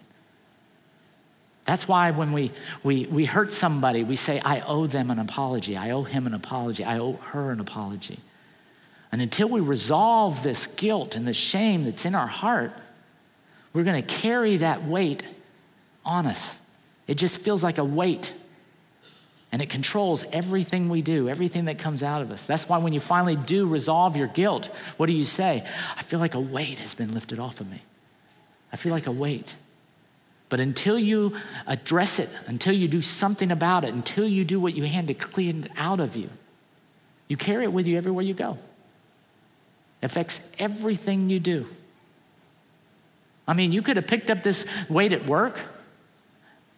That's 1.63 1.87
why 1.87 2.11
when 2.11 2.33
we, 2.33 2.51
we, 2.83 3.05
we 3.05 3.23
hurt 3.23 3.53
somebody, 3.53 4.03
we 4.03 4.17
say, 4.17 4.41
I 4.41 4.59
owe 4.67 4.85
them 4.85 5.09
an 5.11 5.19
apology. 5.19 5.77
I 5.77 5.91
owe 5.91 6.03
him 6.03 6.27
an 6.27 6.33
apology. 6.33 6.83
I 6.83 6.99
owe 6.99 7.13
her 7.13 7.51
an 7.51 7.61
apology. 7.61 8.19
And 9.13 9.21
until 9.21 9.47
we 9.47 9.61
resolve 9.61 10.43
this 10.43 10.67
guilt 10.67 11.15
and 11.15 11.25
the 11.25 11.33
shame 11.33 11.85
that's 11.85 12.03
in 12.03 12.15
our 12.15 12.27
heart, 12.27 12.73
we're 13.73 13.83
going 13.83 14.01
to 14.01 14.07
carry 14.07 14.57
that 14.57 14.83
weight 14.85 15.23
on 16.05 16.25
us. 16.25 16.57
It 17.07 17.15
just 17.15 17.39
feels 17.39 17.63
like 17.63 17.77
a 17.77 17.83
weight. 17.83 18.31
And 19.51 19.61
it 19.61 19.69
controls 19.69 20.23
everything 20.31 20.89
we 20.89 21.01
do, 21.01 21.29
everything 21.29 21.65
that 21.65 21.77
comes 21.77 22.01
out 22.01 22.21
of 22.21 22.31
us. 22.31 22.45
That's 22.45 22.67
why 22.67 22.79
when 22.79 22.93
you 22.93 22.99
finally 22.99 23.35
do 23.35 23.67
resolve 23.67 24.17
your 24.17 24.27
guilt, 24.27 24.65
what 24.97 25.05
do 25.05 25.13
you 25.13 25.25
say? 25.25 25.63
I 25.95 26.01
feel 26.01 26.19
like 26.19 26.33
a 26.33 26.39
weight 26.39 26.79
has 26.79 26.95
been 26.95 27.13
lifted 27.13 27.37
off 27.39 27.61
of 27.61 27.69
me. 27.69 27.81
I 28.71 28.77
feel 28.77 28.91
like 28.91 29.05
a 29.05 29.11
weight. 29.11 29.55
But 30.49 30.59
until 30.59 30.97
you 30.97 31.35
address 31.67 32.19
it, 32.19 32.29
until 32.47 32.73
you 32.73 32.87
do 32.87 33.01
something 33.01 33.51
about 33.51 33.83
it, 33.83 33.93
until 33.93 34.27
you 34.27 34.43
do 34.43 34.59
what 34.59 34.75
you 34.75 34.83
can 34.83 35.07
to 35.07 35.13
clean 35.13 35.65
it 35.65 35.71
out 35.77 35.99
of 35.99 36.15
you, 36.15 36.29
you 37.27 37.37
carry 37.37 37.63
it 37.63 37.71
with 37.71 37.87
you 37.87 37.97
everywhere 37.97 38.23
you 38.23 38.33
go. 38.33 38.57
It 40.01 40.05
affects 40.05 40.41
everything 40.59 41.29
you 41.29 41.39
do. 41.39 41.67
I 43.47 43.53
mean, 43.53 43.71
you 43.71 43.81
could 43.81 43.97
have 43.97 44.07
picked 44.07 44.29
up 44.29 44.43
this 44.43 44.65
weight 44.89 45.13
at 45.13 45.25
work, 45.25 45.59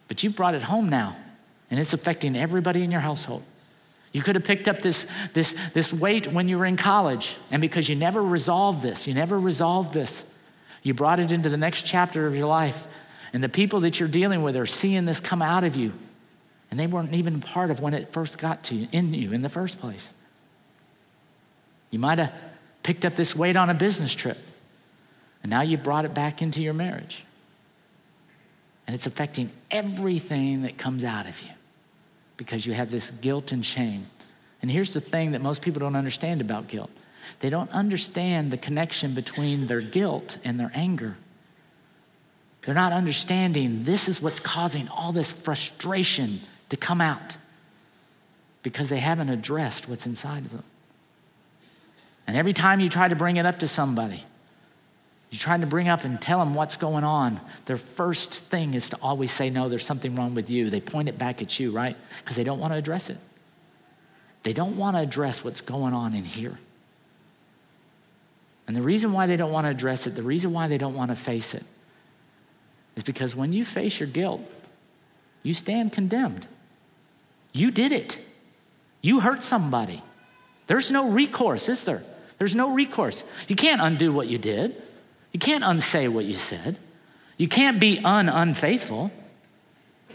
but 0.08 0.22
you 0.22 0.30
brought 0.30 0.54
it 0.54 0.62
home 0.62 0.88
now, 0.88 1.16
and 1.70 1.78
it's 1.78 1.92
affecting 1.92 2.36
everybody 2.36 2.82
in 2.82 2.90
your 2.90 3.00
household. 3.00 3.42
You 4.12 4.22
could 4.22 4.34
have 4.34 4.44
picked 4.44 4.66
up 4.66 4.80
this, 4.80 5.06
this, 5.34 5.54
this 5.74 5.92
weight 5.92 6.26
when 6.26 6.48
you 6.48 6.58
were 6.58 6.66
in 6.66 6.76
college, 6.76 7.36
and 7.50 7.60
because 7.60 7.88
you 7.88 7.96
never 7.96 8.22
resolved 8.22 8.82
this, 8.82 9.06
you 9.06 9.14
never 9.14 9.38
resolved 9.38 9.92
this, 9.92 10.24
you 10.82 10.94
brought 10.94 11.20
it 11.20 11.32
into 11.32 11.48
the 11.48 11.56
next 11.56 11.82
chapter 11.82 12.26
of 12.26 12.34
your 12.34 12.46
life, 12.46 12.86
and 13.32 13.42
the 13.42 13.48
people 13.48 13.80
that 13.80 14.00
you're 14.00 14.08
dealing 14.08 14.42
with 14.42 14.56
are 14.56 14.66
seeing 14.66 15.04
this 15.04 15.20
come 15.20 15.42
out 15.42 15.64
of 15.64 15.76
you. 15.76 15.92
And 16.70 16.80
they 16.80 16.86
weren't 16.86 17.12
even 17.12 17.40
part 17.40 17.70
of 17.70 17.80
when 17.80 17.94
it 17.94 18.12
first 18.12 18.38
got 18.38 18.64
to 18.64 18.74
you, 18.74 18.88
in 18.90 19.14
you 19.14 19.32
in 19.32 19.42
the 19.42 19.48
first 19.48 19.78
place. 19.78 20.12
You 21.90 21.98
might 21.98 22.18
have 22.18 22.32
picked 22.82 23.04
up 23.04 23.14
this 23.14 23.36
weight 23.36 23.56
on 23.56 23.70
a 23.70 23.74
business 23.74 24.14
trip, 24.14 24.38
and 25.46 25.50
now 25.52 25.60
you 25.60 25.78
brought 25.78 26.04
it 26.04 26.12
back 26.12 26.42
into 26.42 26.60
your 26.60 26.74
marriage. 26.74 27.24
And 28.84 28.96
it's 28.96 29.06
affecting 29.06 29.48
everything 29.70 30.62
that 30.62 30.76
comes 30.76 31.04
out 31.04 31.28
of 31.28 31.40
you 31.40 31.50
because 32.36 32.66
you 32.66 32.72
have 32.72 32.90
this 32.90 33.12
guilt 33.12 33.52
and 33.52 33.64
shame. 33.64 34.08
And 34.60 34.72
here's 34.72 34.92
the 34.92 35.00
thing 35.00 35.30
that 35.30 35.40
most 35.40 35.62
people 35.62 35.78
don't 35.78 35.94
understand 35.94 36.40
about 36.40 36.66
guilt 36.66 36.90
they 37.38 37.48
don't 37.48 37.70
understand 37.70 38.50
the 38.50 38.56
connection 38.56 39.14
between 39.14 39.68
their 39.68 39.80
guilt 39.80 40.36
and 40.42 40.58
their 40.58 40.72
anger. 40.74 41.16
They're 42.64 42.74
not 42.74 42.92
understanding 42.92 43.84
this 43.84 44.08
is 44.08 44.20
what's 44.20 44.40
causing 44.40 44.88
all 44.88 45.12
this 45.12 45.30
frustration 45.30 46.40
to 46.70 46.76
come 46.76 47.00
out 47.00 47.36
because 48.64 48.88
they 48.88 48.98
haven't 48.98 49.28
addressed 49.28 49.88
what's 49.88 50.06
inside 50.06 50.44
of 50.44 50.50
them. 50.50 50.64
And 52.26 52.36
every 52.36 52.52
time 52.52 52.80
you 52.80 52.88
try 52.88 53.06
to 53.06 53.14
bring 53.14 53.36
it 53.36 53.46
up 53.46 53.60
to 53.60 53.68
somebody, 53.68 54.24
you 55.30 55.38
try 55.38 55.56
to 55.56 55.66
bring 55.66 55.88
up 55.88 56.04
and 56.04 56.20
tell 56.20 56.38
them 56.38 56.54
what's 56.54 56.76
going 56.76 57.04
on, 57.04 57.40
their 57.64 57.76
first 57.76 58.32
thing 58.32 58.74
is 58.74 58.90
to 58.90 58.98
always 59.02 59.30
say, 59.32 59.50
No, 59.50 59.68
there's 59.68 59.84
something 59.84 60.14
wrong 60.14 60.34
with 60.34 60.50
you. 60.50 60.70
They 60.70 60.80
point 60.80 61.08
it 61.08 61.18
back 61.18 61.42
at 61.42 61.58
you, 61.58 61.72
right? 61.72 61.96
Because 62.20 62.36
they 62.36 62.44
don't 62.44 62.60
want 62.60 62.72
to 62.72 62.76
address 62.76 63.10
it. 63.10 63.18
They 64.44 64.52
don't 64.52 64.76
want 64.76 64.96
to 64.96 65.00
address 65.00 65.42
what's 65.42 65.60
going 65.60 65.92
on 65.92 66.14
in 66.14 66.24
here. 66.24 66.58
And 68.68 68.76
the 68.76 68.82
reason 68.82 69.12
why 69.12 69.26
they 69.26 69.36
don't 69.36 69.52
want 69.52 69.64
to 69.64 69.70
address 69.70 70.06
it, 70.06 70.14
the 70.14 70.22
reason 70.22 70.52
why 70.52 70.68
they 70.68 70.78
don't 70.78 70.94
want 70.94 71.10
to 71.10 71.16
face 71.16 71.54
it, 71.54 71.64
is 72.94 73.02
because 73.02 73.34
when 73.34 73.52
you 73.52 73.64
face 73.64 73.98
your 74.00 74.08
guilt, 74.08 74.42
you 75.42 75.54
stand 75.54 75.92
condemned. 75.92 76.46
You 77.52 77.70
did 77.70 77.92
it. 77.92 78.18
You 79.02 79.20
hurt 79.20 79.42
somebody. 79.42 80.02
There's 80.66 80.90
no 80.90 81.08
recourse, 81.08 81.68
is 81.68 81.84
there? 81.84 82.02
There's 82.38 82.54
no 82.54 82.72
recourse. 82.72 83.24
You 83.48 83.56
can't 83.56 83.80
undo 83.80 84.12
what 84.12 84.28
you 84.28 84.38
did. 84.38 84.82
You 85.36 85.38
can't 85.38 85.64
unsay 85.64 86.08
what 86.08 86.24
you 86.24 86.32
said. 86.32 86.78
You 87.36 87.46
can't 87.46 87.78
be 87.78 87.98
un 87.98 88.30
unfaithful. 88.30 89.10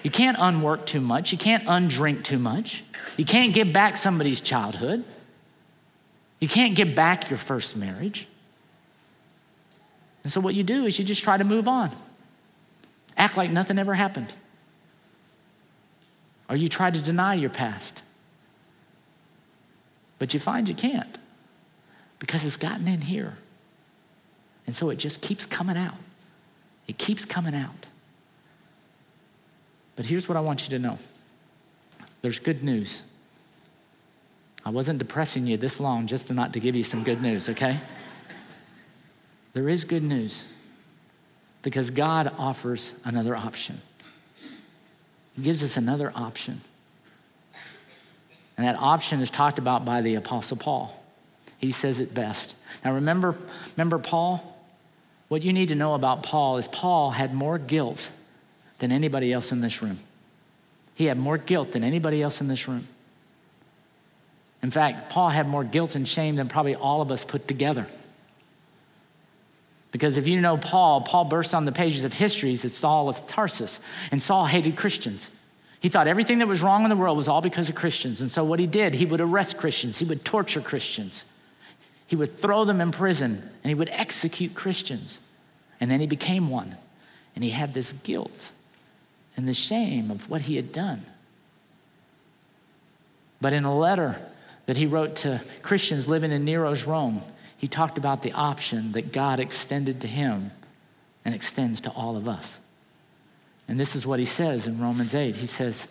You 0.02 0.10
can't 0.10 0.36
unwork 0.40 0.88
too 0.88 1.00
much. 1.00 1.32
You 1.32 1.38
can't 1.38 1.64
undrink 1.66 2.24
too 2.24 2.40
much. 2.40 2.84
You 3.18 3.26
can't 3.26 3.54
give 3.54 3.72
back 3.72 3.98
somebody's 3.98 4.42
childhood. 4.42 5.04
You 6.40 6.48
can't 6.48 6.74
give 6.74 6.96
back 6.96 7.30
your 7.30 7.38
first 7.38 7.76
marriage. 7.76 8.28
And 10.24 10.34
so 10.34 10.42
what 10.42 10.56
you 10.56 10.64
do 10.64 10.88
is 10.88 10.98
you 10.98 11.06
just 11.06 11.22
try 11.22 11.38
to 11.38 11.44
move 11.44 11.68
on. 11.68 11.92
Act 13.16 13.38
like 13.38 13.52
nothing 13.52 13.78
ever 13.78 13.94
happened. 13.94 14.34
Or 16.50 16.56
you 16.56 16.68
try 16.68 16.90
to 16.90 17.00
deny 17.00 17.36
your 17.36 17.52
past. 17.52 18.02
But 20.18 20.34
you 20.34 20.40
find 20.40 20.68
you 20.68 20.74
can't 20.74 21.20
because 22.18 22.44
it's 22.44 22.58
gotten 22.58 22.88
in 22.88 23.02
here. 23.02 23.38
And 24.66 24.76
so 24.76 24.90
it 24.90 24.98
just 24.98 25.22
keeps 25.22 25.46
coming 25.46 25.78
out. 25.78 25.96
It 26.88 26.98
keeps 26.98 27.26
coming 27.26 27.56
out. 27.56 27.88
But 29.96 30.06
here's 30.06 30.28
what 30.28 30.38
I 30.38 30.42
want 30.42 30.64
you 30.64 30.70
to 30.70 30.80
know 30.80 30.98
there's 32.22 32.40
good 32.40 32.64
news. 32.64 33.04
I 34.64 34.70
wasn't 34.70 35.00
depressing 35.00 35.48
you 35.48 35.58
this 35.58 35.80
long 35.80 36.06
just 36.06 36.28
to 36.28 36.34
not 36.34 36.54
to 36.54 36.60
give 36.60 36.76
you 36.76 36.84
some 36.84 37.04
good 37.04 37.22
news, 37.22 37.50
okay? 37.50 37.80
There 39.54 39.68
is 39.68 39.86
good 39.86 40.04
news 40.04 40.46
because 41.64 41.90
God 41.90 42.32
offers 42.38 42.94
another 43.04 43.36
option. 43.36 43.82
He 45.36 45.42
gives 45.44 45.64
us 45.64 45.78
another 45.78 46.12
option. 46.16 46.62
And 48.58 48.68
that 48.68 48.76
option 48.76 49.22
is 49.22 49.32
talked 49.32 49.58
about 49.58 49.86
by 49.86 50.02
the 50.02 50.16
Apostle 50.16 50.58
Paul. 50.58 51.04
He 51.58 51.72
says 51.72 52.00
it 52.00 52.14
best. 52.14 52.56
Now 52.86 52.94
remember, 52.94 53.36
remember 53.76 53.98
Paul? 53.98 54.51
What 55.32 55.44
you 55.44 55.54
need 55.54 55.70
to 55.70 55.76
know 55.76 55.94
about 55.94 56.24
Paul 56.24 56.58
is 56.58 56.68
Paul 56.68 57.12
had 57.12 57.34
more 57.34 57.58
guilt 57.58 58.10
than 58.80 58.92
anybody 58.92 59.32
else 59.32 59.54
in 59.54 59.62
this 59.62 59.82
room. 59.82 59.98
He 60.94 61.06
had 61.06 61.18
more 61.18 61.38
guilt 61.38 61.72
than 61.72 61.86
anybody 61.86 62.22
else 62.22 62.42
in 62.42 62.50
this 62.50 62.68
room. 62.68 62.86
In 64.62 64.72
fact, 64.72 65.10
Paul 65.10 65.30
had 65.30 65.48
more 65.48 65.64
guilt 65.64 65.96
and 65.96 66.06
shame 66.06 66.36
than 66.36 66.50
probably 66.50 66.76
all 66.76 67.02
of 67.02 67.14
us 67.14 67.24
put 67.24 67.48
together. 67.48 67.88
Because 69.94 70.18
if 70.18 70.28
you 70.28 70.42
know 70.42 70.58
Paul, 70.58 71.00
Paul 71.00 71.24
burst 71.24 71.54
on 71.54 71.64
the 71.64 71.72
pages 71.72 72.04
of 72.04 72.12
histories 72.12 72.66
as 72.66 72.74
Saul 72.74 73.08
of 73.08 73.26
Tarsus, 73.28 73.80
and 74.12 74.22
Saul 74.22 74.48
hated 74.48 74.76
Christians. 74.76 75.32
He 75.80 75.88
thought 75.88 76.10
everything 76.10 76.40
that 76.40 76.50
was 76.50 76.62
wrong 76.62 76.84
in 76.84 76.90
the 76.90 76.98
world 76.98 77.16
was 77.16 77.30
all 77.30 77.40
because 77.40 77.70
of 77.70 77.76
Christians. 77.76 78.20
And 78.20 78.30
so 78.30 78.44
what 78.44 78.60
he 78.60 78.68
did, 78.68 78.96
he 78.96 79.06
would 79.06 79.22
arrest 79.22 79.58
Christians, 79.58 80.00
he 80.00 80.04
would 80.04 80.26
torture 80.26 80.60
Christians, 80.60 81.24
he 82.12 82.18
would 82.18 82.38
throw 82.38 82.66
them 82.66 82.82
in 82.82 82.92
prison, 82.92 83.42
and 83.64 83.70
he 83.70 83.74
would 83.74 83.88
execute 83.88 84.54
Christians. 84.54 85.22
And 85.80 85.90
then 85.90 86.02
he 86.02 86.08
became 86.08 86.50
one. 86.50 86.76
And 87.36 87.42
he 87.42 87.52
had 87.52 87.74
this 87.74 87.94
guilt 87.94 88.52
and 89.38 89.48
the 89.48 89.54
shame 89.54 90.12
of 90.12 90.30
what 90.30 90.42
he 90.42 90.58
had 90.58 90.74
done. 90.74 91.06
But 93.40 93.54
in 93.54 93.64
a 93.64 93.74
letter 93.74 94.18
that 94.66 94.76
he 94.76 94.86
wrote 94.86 95.16
to 95.18 95.42
Christians 95.62 96.10
living 96.10 96.34
in 96.34 96.44
Nero's 96.44 96.84
Rome, 96.84 97.22
he 97.58 97.66
talked 97.66 97.98
about 97.98 98.24
the 98.24 98.34
option 98.34 98.92
that 98.92 99.14
God 99.14 99.40
extended 99.40 100.02
to 100.02 100.08
him 100.08 100.52
and 101.24 101.34
extends 101.34 101.80
to 101.80 101.92
all 101.92 102.18
of 102.18 102.28
us. 102.28 102.60
And 103.70 103.80
this 103.80 103.96
is 103.96 104.06
what 104.06 104.20
he 104.20 104.26
says 104.26 104.68
in 104.68 104.82
Romans 104.82 105.16
8. 105.16 105.38
He 105.38 105.48
says, 105.48 105.88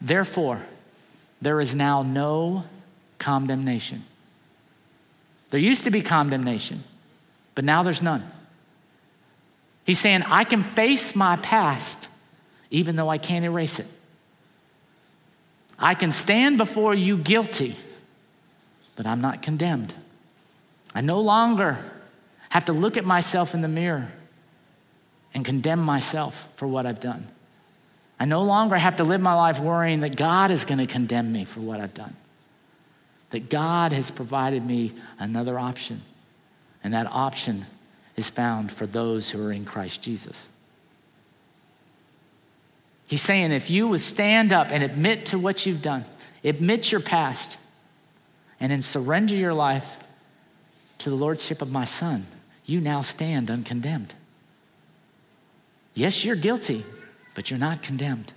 Therefore, 0.00 0.62
there 1.40 1.60
is 1.60 1.72
now 1.72 2.02
no 2.02 2.64
condemnation. 3.20 4.06
There 5.52 5.60
used 5.60 5.84
to 5.84 5.90
be 5.90 6.00
condemnation, 6.00 6.82
but 7.54 7.64
now 7.64 7.82
there's 7.82 8.00
none. 8.00 8.24
He's 9.84 9.98
saying, 9.98 10.22
I 10.22 10.44
can 10.44 10.64
face 10.64 11.14
my 11.14 11.36
past 11.36 12.08
even 12.70 12.96
though 12.96 13.10
I 13.10 13.18
can't 13.18 13.44
erase 13.44 13.78
it. 13.78 13.86
I 15.78 15.94
can 15.94 16.10
stand 16.10 16.56
before 16.56 16.94
you 16.94 17.18
guilty, 17.18 17.76
but 18.96 19.06
I'm 19.06 19.20
not 19.20 19.42
condemned. 19.42 19.94
I 20.94 21.02
no 21.02 21.20
longer 21.20 21.78
have 22.48 22.64
to 22.64 22.72
look 22.72 22.96
at 22.96 23.04
myself 23.04 23.52
in 23.52 23.60
the 23.60 23.68
mirror 23.68 24.08
and 25.34 25.44
condemn 25.44 25.80
myself 25.80 26.48
for 26.56 26.66
what 26.66 26.86
I've 26.86 27.00
done. 27.00 27.28
I 28.18 28.24
no 28.24 28.42
longer 28.42 28.76
have 28.76 28.96
to 28.96 29.04
live 29.04 29.20
my 29.20 29.34
life 29.34 29.60
worrying 29.60 30.00
that 30.00 30.16
God 30.16 30.50
is 30.50 30.64
going 30.64 30.78
to 30.78 30.86
condemn 30.86 31.30
me 31.30 31.44
for 31.44 31.60
what 31.60 31.78
I've 31.78 31.94
done. 31.94 32.16
That 33.32 33.50
God 33.50 33.92
has 33.92 34.10
provided 34.10 34.64
me 34.64 34.92
another 35.18 35.58
option, 35.58 36.02
and 36.84 36.94
that 36.94 37.06
option 37.06 37.66
is 38.14 38.30
found 38.30 38.70
for 38.70 38.86
those 38.86 39.30
who 39.30 39.44
are 39.44 39.52
in 39.52 39.64
Christ 39.64 40.02
Jesus. 40.02 40.48
He's 43.06 43.22
saying 43.22 43.52
if 43.52 43.68
you 43.70 43.88
would 43.88 44.00
stand 44.00 44.52
up 44.52 44.68
and 44.70 44.82
admit 44.82 45.26
to 45.26 45.38
what 45.38 45.66
you've 45.66 45.82
done, 45.82 46.04
admit 46.44 46.92
your 46.92 47.00
past, 47.00 47.58
and 48.60 48.70
then 48.70 48.82
surrender 48.82 49.34
your 49.34 49.54
life 49.54 49.98
to 50.98 51.10
the 51.10 51.16
lordship 51.16 51.60
of 51.60 51.70
my 51.70 51.84
son, 51.84 52.26
you 52.64 52.80
now 52.80 53.00
stand 53.00 53.50
uncondemned. 53.50 54.14
Yes, 55.94 56.24
you're 56.24 56.36
guilty, 56.36 56.84
but 57.34 57.50
you're 57.50 57.58
not 57.58 57.82
condemned. 57.82 58.32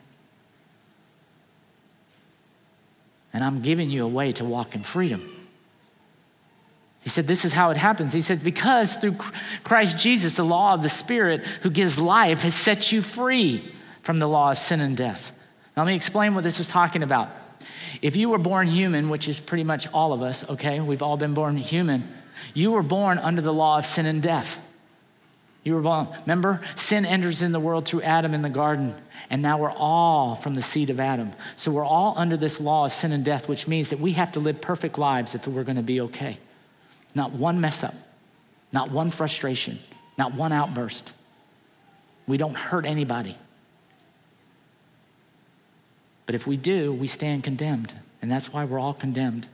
And 3.36 3.44
I'm 3.44 3.62
giving 3.62 3.90
you 3.90 4.06
a 4.06 4.08
way 4.08 4.32
to 4.32 4.46
walk 4.46 4.76
in 4.76 4.82
freedom. 4.82 5.30
He 7.02 7.10
said, 7.10 7.28
This 7.28 7.44
is 7.44 7.52
how 7.52 7.70
it 7.70 7.76
happens. 7.76 8.14
He 8.14 8.22
said, 8.22 8.42
Because 8.42 8.96
through 8.96 9.18
Christ 9.66 9.98
Jesus, 9.98 10.38
the 10.38 10.46
law 10.46 10.74
of 10.74 10.84
the 10.84 10.90
Spirit 10.90 11.44
who 11.62 11.70
gives 11.70 12.00
life 12.00 12.44
has 12.44 12.56
set 12.56 12.94
you 12.94 13.02
free 13.02 13.70
from 14.04 14.20
the 14.20 14.28
law 14.28 14.52
of 14.52 14.58
sin 14.58 14.80
and 14.80 14.96
death. 14.96 15.34
Now, 15.76 15.84
let 15.84 15.90
me 15.90 15.96
explain 15.98 16.34
what 16.34 16.46
this 16.46 16.62
is 16.62 16.70
talking 16.70 17.04
about. 17.04 17.30
If 18.02 18.16
you 18.16 18.30
were 18.30 18.38
born 18.38 18.68
human, 18.68 19.10
which 19.10 19.28
is 19.28 19.42
pretty 19.42 19.66
much 19.66 19.86
all 19.92 20.14
of 20.14 20.22
us, 20.22 20.50
okay, 20.52 20.80
we've 20.80 21.04
all 21.04 21.18
been 21.18 21.34
born 21.34 21.58
human, 21.58 22.08
you 22.54 22.72
were 22.72 22.84
born 22.84 23.18
under 23.18 23.42
the 23.42 23.54
law 23.54 23.80
of 23.80 23.86
sin 23.86 24.06
and 24.06 24.24
death. 24.24 24.65
You 25.66 25.74
were 25.74 25.82
born, 25.82 26.08
remember? 26.22 26.62
Sin 26.76 27.06
enters 27.06 27.42
in 27.42 27.52
the 27.52 27.60
world 27.60 27.88
through 27.88 28.04
Adam 28.04 28.36
in 28.36 28.44
the 28.44 28.50
garden, 28.50 28.94
and 29.32 29.42
now 29.42 29.58
we're 29.58 29.72
all 29.72 30.36
from 30.36 30.54
the 30.54 30.62
seed 30.62 30.92
of 30.92 31.00
Adam. 31.00 31.32
So 31.56 31.72
we're 31.72 31.84
all 31.84 32.14
under 32.18 32.38
this 32.38 32.62
law 32.62 32.86
of 32.86 32.94
sin 32.94 33.12
and 33.12 33.26
death, 33.26 33.50
which 33.50 33.68
means 33.68 33.90
that 33.90 34.00
we 34.00 34.12
have 34.12 34.32
to 34.34 34.40
live 34.40 34.62
perfect 34.62 35.00
lives 35.00 35.34
if 35.34 35.48
we're 35.48 35.64
going 35.64 35.78
to 35.78 35.82
be 35.82 36.02
okay. 36.02 36.38
Not 37.16 37.32
one 37.32 37.60
mess 37.60 37.84
up, 37.84 37.96
not 38.72 38.92
one 38.92 39.10
frustration, 39.10 39.80
not 40.20 40.36
one 40.36 40.52
outburst. 40.52 41.14
We 42.28 42.38
don't 42.38 42.56
hurt 42.56 42.86
anybody. 42.86 43.36
But 46.28 46.36
if 46.36 46.46
we 46.46 46.58
do, 46.58 46.94
we 46.94 47.08
stand 47.08 47.44
condemned, 47.44 47.92
and 48.22 48.30
that's 48.32 48.54
why 48.54 48.66
we're 48.66 48.80
all 48.80 48.94
condemned. 48.94 49.48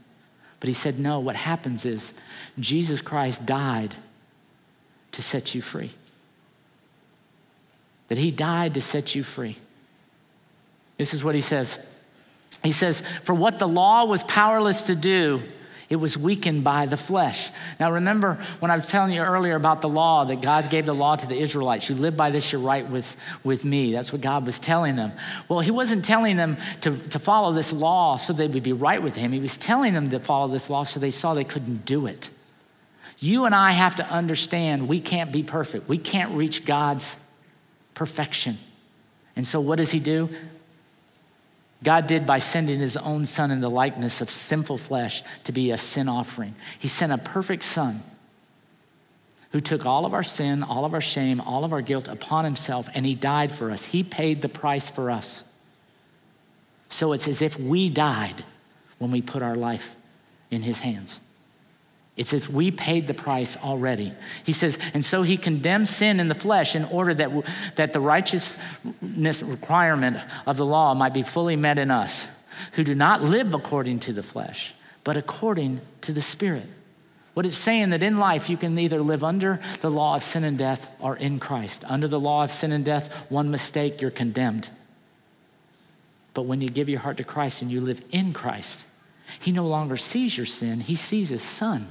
But 0.59 0.67
he 0.67 0.73
said, 0.73 0.99
no, 0.99 1.21
what 1.21 1.37
happens 1.37 1.85
is 1.85 2.13
Jesus 2.59 3.01
Christ 3.01 3.45
died 3.45 3.95
to 5.13 5.21
set 5.21 5.55
you 5.55 5.61
free 5.61 5.91
that 8.11 8.17
he 8.17 8.29
died 8.29 8.73
to 8.73 8.81
set 8.81 9.15
you 9.15 9.23
free. 9.23 9.55
This 10.97 11.13
is 11.13 11.23
what 11.23 11.33
he 11.33 11.39
says. 11.39 11.79
He 12.61 12.71
says, 12.71 12.99
For 13.23 13.33
what 13.33 13.57
the 13.57 13.69
law 13.69 14.03
was 14.03 14.25
powerless 14.25 14.83
to 14.83 14.95
do, 14.95 15.41
it 15.89 15.95
was 15.95 16.17
weakened 16.17 16.65
by 16.65 16.87
the 16.87 16.97
flesh. 16.97 17.49
Now, 17.79 17.93
remember 17.93 18.37
when 18.59 18.69
I 18.69 18.75
was 18.75 18.87
telling 18.87 19.13
you 19.13 19.21
earlier 19.21 19.55
about 19.55 19.79
the 19.79 19.87
law, 19.87 20.25
that 20.25 20.41
God 20.41 20.69
gave 20.69 20.85
the 20.85 20.93
law 20.93 21.15
to 21.15 21.25
the 21.25 21.39
Israelites. 21.39 21.87
You 21.87 21.95
live 21.95 22.17
by 22.17 22.31
this, 22.31 22.51
you're 22.51 22.59
right 22.59 22.85
with, 22.85 23.15
with 23.45 23.63
me. 23.63 23.93
That's 23.93 24.11
what 24.11 24.19
God 24.19 24.45
was 24.45 24.59
telling 24.59 24.97
them. 24.97 25.13
Well, 25.47 25.61
He 25.61 25.71
wasn't 25.71 26.03
telling 26.03 26.35
them 26.35 26.57
to, 26.81 26.97
to 27.11 27.17
follow 27.17 27.53
this 27.53 27.71
law 27.71 28.17
so 28.17 28.33
they 28.33 28.49
would 28.49 28.61
be 28.61 28.73
right 28.73 29.01
with 29.01 29.15
Him. 29.15 29.31
He 29.31 29.39
was 29.39 29.57
telling 29.57 29.93
them 29.93 30.09
to 30.09 30.19
follow 30.19 30.49
this 30.49 30.69
law 30.69 30.83
so 30.83 30.99
they 30.99 31.11
saw 31.11 31.33
they 31.33 31.45
couldn't 31.45 31.85
do 31.85 32.07
it. 32.07 32.29
You 33.19 33.45
and 33.45 33.55
I 33.55 33.71
have 33.71 33.95
to 33.95 34.05
understand 34.05 34.89
we 34.89 34.99
can't 34.99 35.31
be 35.31 35.43
perfect, 35.43 35.87
we 35.87 35.97
can't 35.97 36.33
reach 36.33 36.65
God's 36.65 37.17
perfection. 38.01 38.57
And 39.35 39.45
so, 39.45 39.61
what 39.61 39.75
does 39.75 39.91
he 39.91 39.99
do? 39.99 40.27
God 41.83 42.07
did 42.07 42.25
by 42.25 42.39
sending 42.39 42.79
his 42.79 42.97
own 42.97 43.27
son 43.27 43.51
in 43.51 43.61
the 43.61 43.69
likeness 43.69 44.21
of 44.21 44.31
sinful 44.31 44.79
flesh 44.79 45.21
to 45.43 45.51
be 45.51 45.69
a 45.69 45.77
sin 45.77 46.09
offering. 46.09 46.55
He 46.79 46.87
sent 46.87 47.11
a 47.11 47.19
perfect 47.19 47.61
son 47.61 47.99
who 49.51 49.59
took 49.59 49.85
all 49.85 50.07
of 50.07 50.15
our 50.15 50.23
sin, 50.23 50.63
all 50.63 50.83
of 50.83 50.95
our 50.95 51.01
shame, 51.01 51.39
all 51.41 51.63
of 51.63 51.73
our 51.73 51.83
guilt 51.83 52.07
upon 52.07 52.43
himself, 52.43 52.89
and 52.95 53.05
he 53.05 53.13
died 53.13 53.51
for 53.51 53.69
us. 53.69 53.85
He 53.85 54.01
paid 54.01 54.41
the 54.41 54.49
price 54.49 54.89
for 54.89 55.11
us. 55.11 55.43
So 56.89 57.13
it's 57.13 57.27
as 57.27 57.43
if 57.43 57.59
we 57.59 57.87
died 57.87 58.43
when 58.97 59.11
we 59.11 59.21
put 59.21 59.43
our 59.43 59.55
life 59.55 59.95
in 60.49 60.63
his 60.63 60.79
hands. 60.79 61.19
It's 62.21 62.33
if 62.33 62.51
we 62.51 62.69
paid 62.69 63.07
the 63.07 63.15
price 63.15 63.57
already. 63.57 64.13
He 64.43 64.51
says, 64.51 64.77
and 64.93 65.03
so 65.03 65.23
he 65.23 65.37
condemns 65.37 65.89
sin 65.89 66.19
in 66.19 66.27
the 66.27 66.35
flesh 66.35 66.75
in 66.75 66.85
order 66.85 67.15
that, 67.15 67.31
that 67.77 67.93
the 67.93 67.99
righteousness 67.99 69.41
requirement 69.41 70.17
of 70.45 70.57
the 70.57 70.65
law 70.65 70.93
might 70.93 71.15
be 71.15 71.23
fully 71.23 71.55
met 71.55 71.79
in 71.79 71.89
us, 71.89 72.27
who 72.73 72.83
do 72.83 72.93
not 72.93 73.23
live 73.23 73.55
according 73.55 74.01
to 74.01 74.13
the 74.13 74.21
flesh, 74.21 74.75
but 75.03 75.17
according 75.17 75.81
to 76.01 76.13
the 76.13 76.21
Spirit. 76.21 76.67
What 77.33 77.47
it's 77.47 77.57
saying 77.57 77.89
that 77.89 78.03
in 78.03 78.19
life 78.19 78.51
you 78.51 78.57
can 78.57 78.77
either 78.77 79.01
live 79.01 79.23
under 79.23 79.59
the 79.79 79.89
law 79.89 80.15
of 80.15 80.23
sin 80.23 80.43
and 80.43 80.59
death 80.59 80.87
or 80.99 81.17
in 81.17 81.39
Christ. 81.39 81.83
Under 81.87 82.07
the 82.07 82.19
law 82.19 82.43
of 82.43 82.51
sin 82.51 82.71
and 82.71 82.85
death, 82.85 83.11
one 83.31 83.49
mistake, 83.49 83.99
you're 83.99 84.11
condemned. 84.11 84.69
But 86.35 86.43
when 86.43 86.61
you 86.61 86.69
give 86.69 86.87
your 86.87 86.99
heart 86.99 87.17
to 87.17 87.23
Christ 87.23 87.63
and 87.63 87.71
you 87.71 87.81
live 87.81 88.03
in 88.11 88.31
Christ, 88.31 88.85
He 89.39 89.51
no 89.51 89.65
longer 89.65 89.97
sees 89.97 90.37
your 90.37 90.45
sin, 90.45 90.81
He 90.81 90.93
sees 90.93 91.29
His 91.29 91.41
Son. 91.41 91.89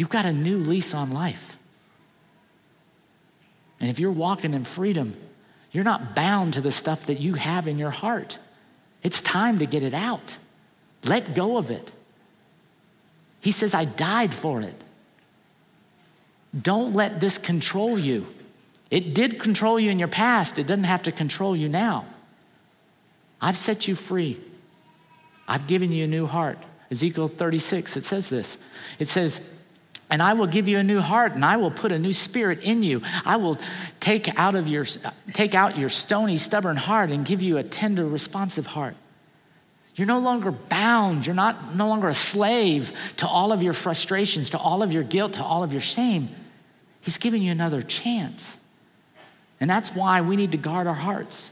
You've 0.00 0.08
got 0.08 0.24
a 0.24 0.32
new 0.32 0.56
lease 0.56 0.94
on 0.94 1.10
life. 1.10 1.58
And 3.80 3.90
if 3.90 3.98
you're 3.98 4.10
walking 4.10 4.54
in 4.54 4.64
freedom, 4.64 5.14
you're 5.72 5.84
not 5.84 6.14
bound 6.14 6.54
to 6.54 6.62
the 6.62 6.72
stuff 6.72 7.04
that 7.04 7.20
you 7.20 7.34
have 7.34 7.68
in 7.68 7.76
your 7.76 7.90
heart. 7.90 8.38
It's 9.02 9.20
time 9.20 9.58
to 9.58 9.66
get 9.66 9.82
it 9.82 9.92
out. 9.92 10.38
Let 11.04 11.34
go 11.34 11.58
of 11.58 11.70
it. 11.70 11.92
He 13.42 13.50
says, 13.50 13.74
I 13.74 13.84
died 13.84 14.32
for 14.32 14.62
it. 14.62 14.74
Don't 16.58 16.94
let 16.94 17.20
this 17.20 17.36
control 17.36 17.98
you. 17.98 18.24
It 18.90 19.12
did 19.12 19.38
control 19.38 19.78
you 19.78 19.90
in 19.90 19.98
your 19.98 20.08
past, 20.08 20.58
it 20.58 20.66
doesn't 20.66 20.84
have 20.84 21.02
to 21.02 21.12
control 21.12 21.54
you 21.54 21.68
now. 21.68 22.06
I've 23.38 23.58
set 23.58 23.86
you 23.86 23.94
free. 23.94 24.40
I've 25.46 25.66
given 25.66 25.92
you 25.92 26.04
a 26.04 26.08
new 26.08 26.24
heart. 26.24 26.56
Ezekiel 26.90 27.28
36, 27.28 27.98
it 27.98 28.06
says 28.06 28.30
this. 28.30 28.56
It 28.98 29.06
says, 29.06 29.42
and 30.10 30.22
I 30.22 30.32
will 30.32 30.46
give 30.46 30.68
you 30.68 30.78
a 30.78 30.82
new 30.82 31.00
heart 31.00 31.32
and 31.32 31.44
I 31.44 31.56
will 31.56 31.70
put 31.70 31.92
a 31.92 31.98
new 31.98 32.12
spirit 32.12 32.62
in 32.62 32.82
you. 32.82 33.02
I 33.24 33.36
will 33.36 33.58
take 34.00 34.38
out 34.38 34.54
of 34.54 34.66
your 34.66 34.84
take 35.32 35.54
out 35.54 35.78
your 35.78 35.88
stony 35.88 36.36
stubborn 36.36 36.76
heart 36.76 37.10
and 37.10 37.24
give 37.24 37.42
you 37.42 37.58
a 37.58 37.62
tender 37.62 38.06
responsive 38.06 38.66
heart. 38.66 38.96
You're 39.94 40.06
no 40.06 40.18
longer 40.18 40.50
bound, 40.50 41.26
you're 41.26 41.34
not 41.34 41.76
no 41.76 41.88
longer 41.88 42.08
a 42.08 42.14
slave 42.14 43.14
to 43.18 43.26
all 43.26 43.52
of 43.52 43.62
your 43.62 43.72
frustrations, 43.72 44.50
to 44.50 44.58
all 44.58 44.82
of 44.82 44.92
your 44.92 45.02
guilt, 45.02 45.34
to 45.34 45.44
all 45.44 45.62
of 45.62 45.72
your 45.72 45.80
shame. 45.80 46.28
He's 47.00 47.18
giving 47.18 47.42
you 47.42 47.52
another 47.52 47.80
chance. 47.80 48.58
And 49.60 49.68
that's 49.68 49.94
why 49.94 50.22
we 50.22 50.36
need 50.36 50.52
to 50.52 50.58
guard 50.58 50.86
our 50.86 50.94
hearts. 50.94 51.50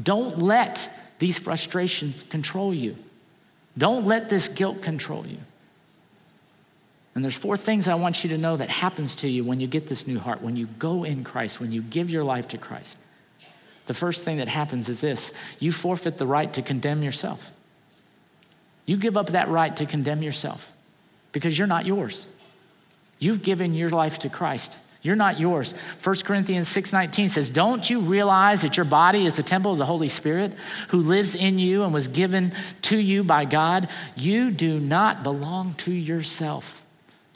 Don't 0.00 0.38
let 0.38 0.88
these 1.18 1.38
frustrations 1.38 2.22
control 2.24 2.72
you. 2.72 2.96
Don't 3.76 4.06
let 4.06 4.28
this 4.28 4.48
guilt 4.48 4.82
control 4.82 5.26
you. 5.26 5.38
And 7.18 7.24
there's 7.24 7.34
four 7.34 7.56
things 7.56 7.88
I 7.88 7.96
want 7.96 8.22
you 8.22 8.30
to 8.30 8.38
know 8.38 8.56
that 8.56 8.70
happens 8.70 9.16
to 9.16 9.28
you 9.28 9.42
when 9.42 9.58
you 9.58 9.66
get 9.66 9.88
this 9.88 10.06
new 10.06 10.20
heart, 10.20 10.40
when 10.40 10.54
you 10.54 10.68
go 10.78 11.02
in 11.02 11.24
Christ, 11.24 11.58
when 11.58 11.72
you 11.72 11.82
give 11.82 12.10
your 12.10 12.22
life 12.22 12.46
to 12.46 12.58
Christ. 12.58 12.96
The 13.86 13.94
first 13.94 14.22
thing 14.22 14.36
that 14.36 14.46
happens 14.46 14.88
is 14.88 15.00
this 15.00 15.32
you 15.58 15.72
forfeit 15.72 16.18
the 16.18 16.28
right 16.28 16.52
to 16.52 16.62
condemn 16.62 17.02
yourself. 17.02 17.50
You 18.86 18.96
give 18.96 19.16
up 19.16 19.30
that 19.30 19.48
right 19.48 19.74
to 19.78 19.84
condemn 19.84 20.22
yourself 20.22 20.70
because 21.32 21.58
you're 21.58 21.66
not 21.66 21.86
yours. 21.86 22.24
You've 23.18 23.42
given 23.42 23.74
your 23.74 23.90
life 23.90 24.20
to 24.20 24.28
Christ. 24.28 24.78
You're 25.02 25.16
not 25.16 25.40
yours. 25.40 25.74
1 26.00 26.24
Corinthians 26.24 26.68
6:19 26.68 27.30
says, 27.30 27.48
"Don't 27.48 27.90
you 27.90 27.98
realize 27.98 28.62
that 28.62 28.76
your 28.76 28.84
body 28.84 29.26
is 29.26 29.34
the 29.34 29.42
temple 29.42 29.72
of 29.72 29.78
the 29.78 29.86
Holy 29.86 30.06
Spirit 30.06 30.54
who 30.90 31.02
lives 31.02 31.34
in 31.34 31.58
you 31.58 31.82
and 31.82 31.92
was 31.92 32.06
given 32.06 32.52
to 32.82 32.96
you 32.96 33.24
by 33.24 33.44
God? 33.44 33.88
You 34.14 34.52
do 34.52 34.78
not 34.78 35.24
belong 35.24 35.74
to 35.78 35.90
yourself. 35.90 36.77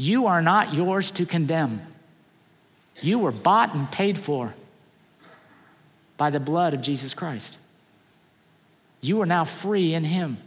You 0.03 0.27
are 0.27 0.43
not 0.43 0.75
yours 0.75 1.13
to 1.13 1.25
condemn. 1.25 1.81
You 3.03 3.21
were 3.21 3.31
bought 3.31 3.73
and 3.73 3.89
paid 3.89 4.19
for 4.19 4.53
by 6.17 6.31
the 6.31 6.41
blood 6.41 6.75
of 6.75 6.83
Jesus 6.83 7.15
Christ. 7.15 7.57
You 9.01 9.21
are 9.23 9.27
now 9.27 9.45
free 9.45 9.95
in 9.95 10.03
Him. 10.03 10.39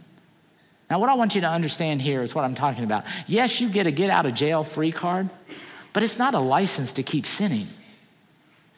Now, 0.90 0.98
what 0.98 1.08
I 1.08 1.14
want 1.14 1.34
you 1.34 1.40
to 1.40 1.48
understand 1.48 2.02
here 2.02 2.20
is 2.20 2.34
what 2.34 2.44
I'm 2.44 2.54
talking 2.54 2.84
about. 2.84 3.06
Yes, 3.26 3.58
you 3.58 3.70
get 3.70 3.86
a 3.86 3.90
get 3.90 4.10
out 4.10 4.26
of 4.26 4.34
jail 4.34 4.62
free 4.62 4.92
card, 4.92 5.30
but 5.94 6.02
it's 6.02 6.18
not 6.18 6.34
a 6.34 6.38
license 6.38 6.92
to 6.92 7.02
keep 7.02 7.24
sinning. 7.24 7.68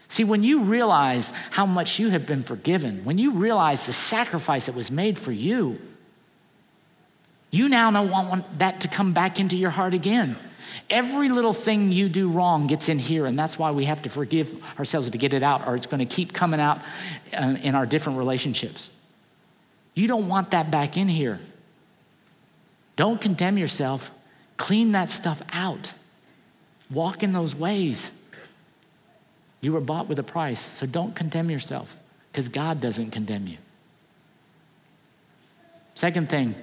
See, 0.06 0.22
when 0.22 0.44
you 0.44 0.62
realize 0.62 1.32
how 1.50 1.66
much 1.66 1.98
you 1.98 2.10
have 2.10 2.24
been 2.24 2.44
forgiven, 2.44 3.04
when 3.04 3.18
you 3.18 3.32
realize 3.32 3.86
the 3.86 3.92
sacrifice 3.92 4.66
that 4.66 4.76
was 4.76 4.92
made 4.92 5.18
for 5.18 5.32
you, 5.32 5.80
you 7.50 7.68
now 7.68 7.90
don't 7.90 8.10
want 8.10 8.60
that 8.60 8.82
to 8.82 8.88
come 8.88 9.12
back 9.12 9.40
into 9.40 9.56
your 9.56 9.70
heart 9.70 9.92
again. 9.92 10.36
Every 10.90 11.28
little 11.28 11.52
thing 11.52 11.92
you 11.92 12.08
do 12.08 12.28
wrong 12.28 12.66
gets 12.66 12.88
in 12.88 12.98
here, 12.98 13.26
and 13.26 13.38
that's 13.38 13.58
why 13.58 13.70
we 13.70 13.84
have 13.84 14.02
to 14.02 14.10
forgive 14.10 14.62
ourselves 14.78 15.10
to 15.10 15.18
get 15.18 15.34
it 15.34 15.42
out, 15.42 15.66
or 15.66 15.76
it's 15.76 15.86
going 15.86 16.06
to 16.06 16.16
keep 16.16 16.32
coming 16.32 16.60
out 16.60 16.78
uh, 17.36 17.56
in 17.62 17.74
our 17.74 17.86
different 17.86 18.18
relationships. 18.18 18.90
You 19.94 20.06
don't 20.08 20.28
want 20.28 20.52
that 20.52 20.70
back 20.70 20.96
in 20.96 21.08
here. 21.08 21.40
Don't 22.96 23.20
condemn 23.20 23.58
yourself. 23.58 24.10
Clean 24.56 24.92
that 24.92 25.10
stuff 25.10 25.42
out. 25.52 25.92
Walk 26.90 27.22
in 27.22 27.32
those 27.32 27.54
ways. 27.54 28.12
You 29.60 29.72
were 29.72 29.80
bought 29.80 30.08
with 30.08 30.18
a 30.18 30.22
price, 30.22 30.60
so 30.60 30.86
don't 30.86 31.14
condemn 31.14 31.50
yourself 31.50 31.96
because 32.32 32.48
God 32.48 32.80
doesn't 32.80 33.10
condemn 33.10 33.46
you. 33.46 33.58
Second 35.94 36.28
thing, 36.30 36.54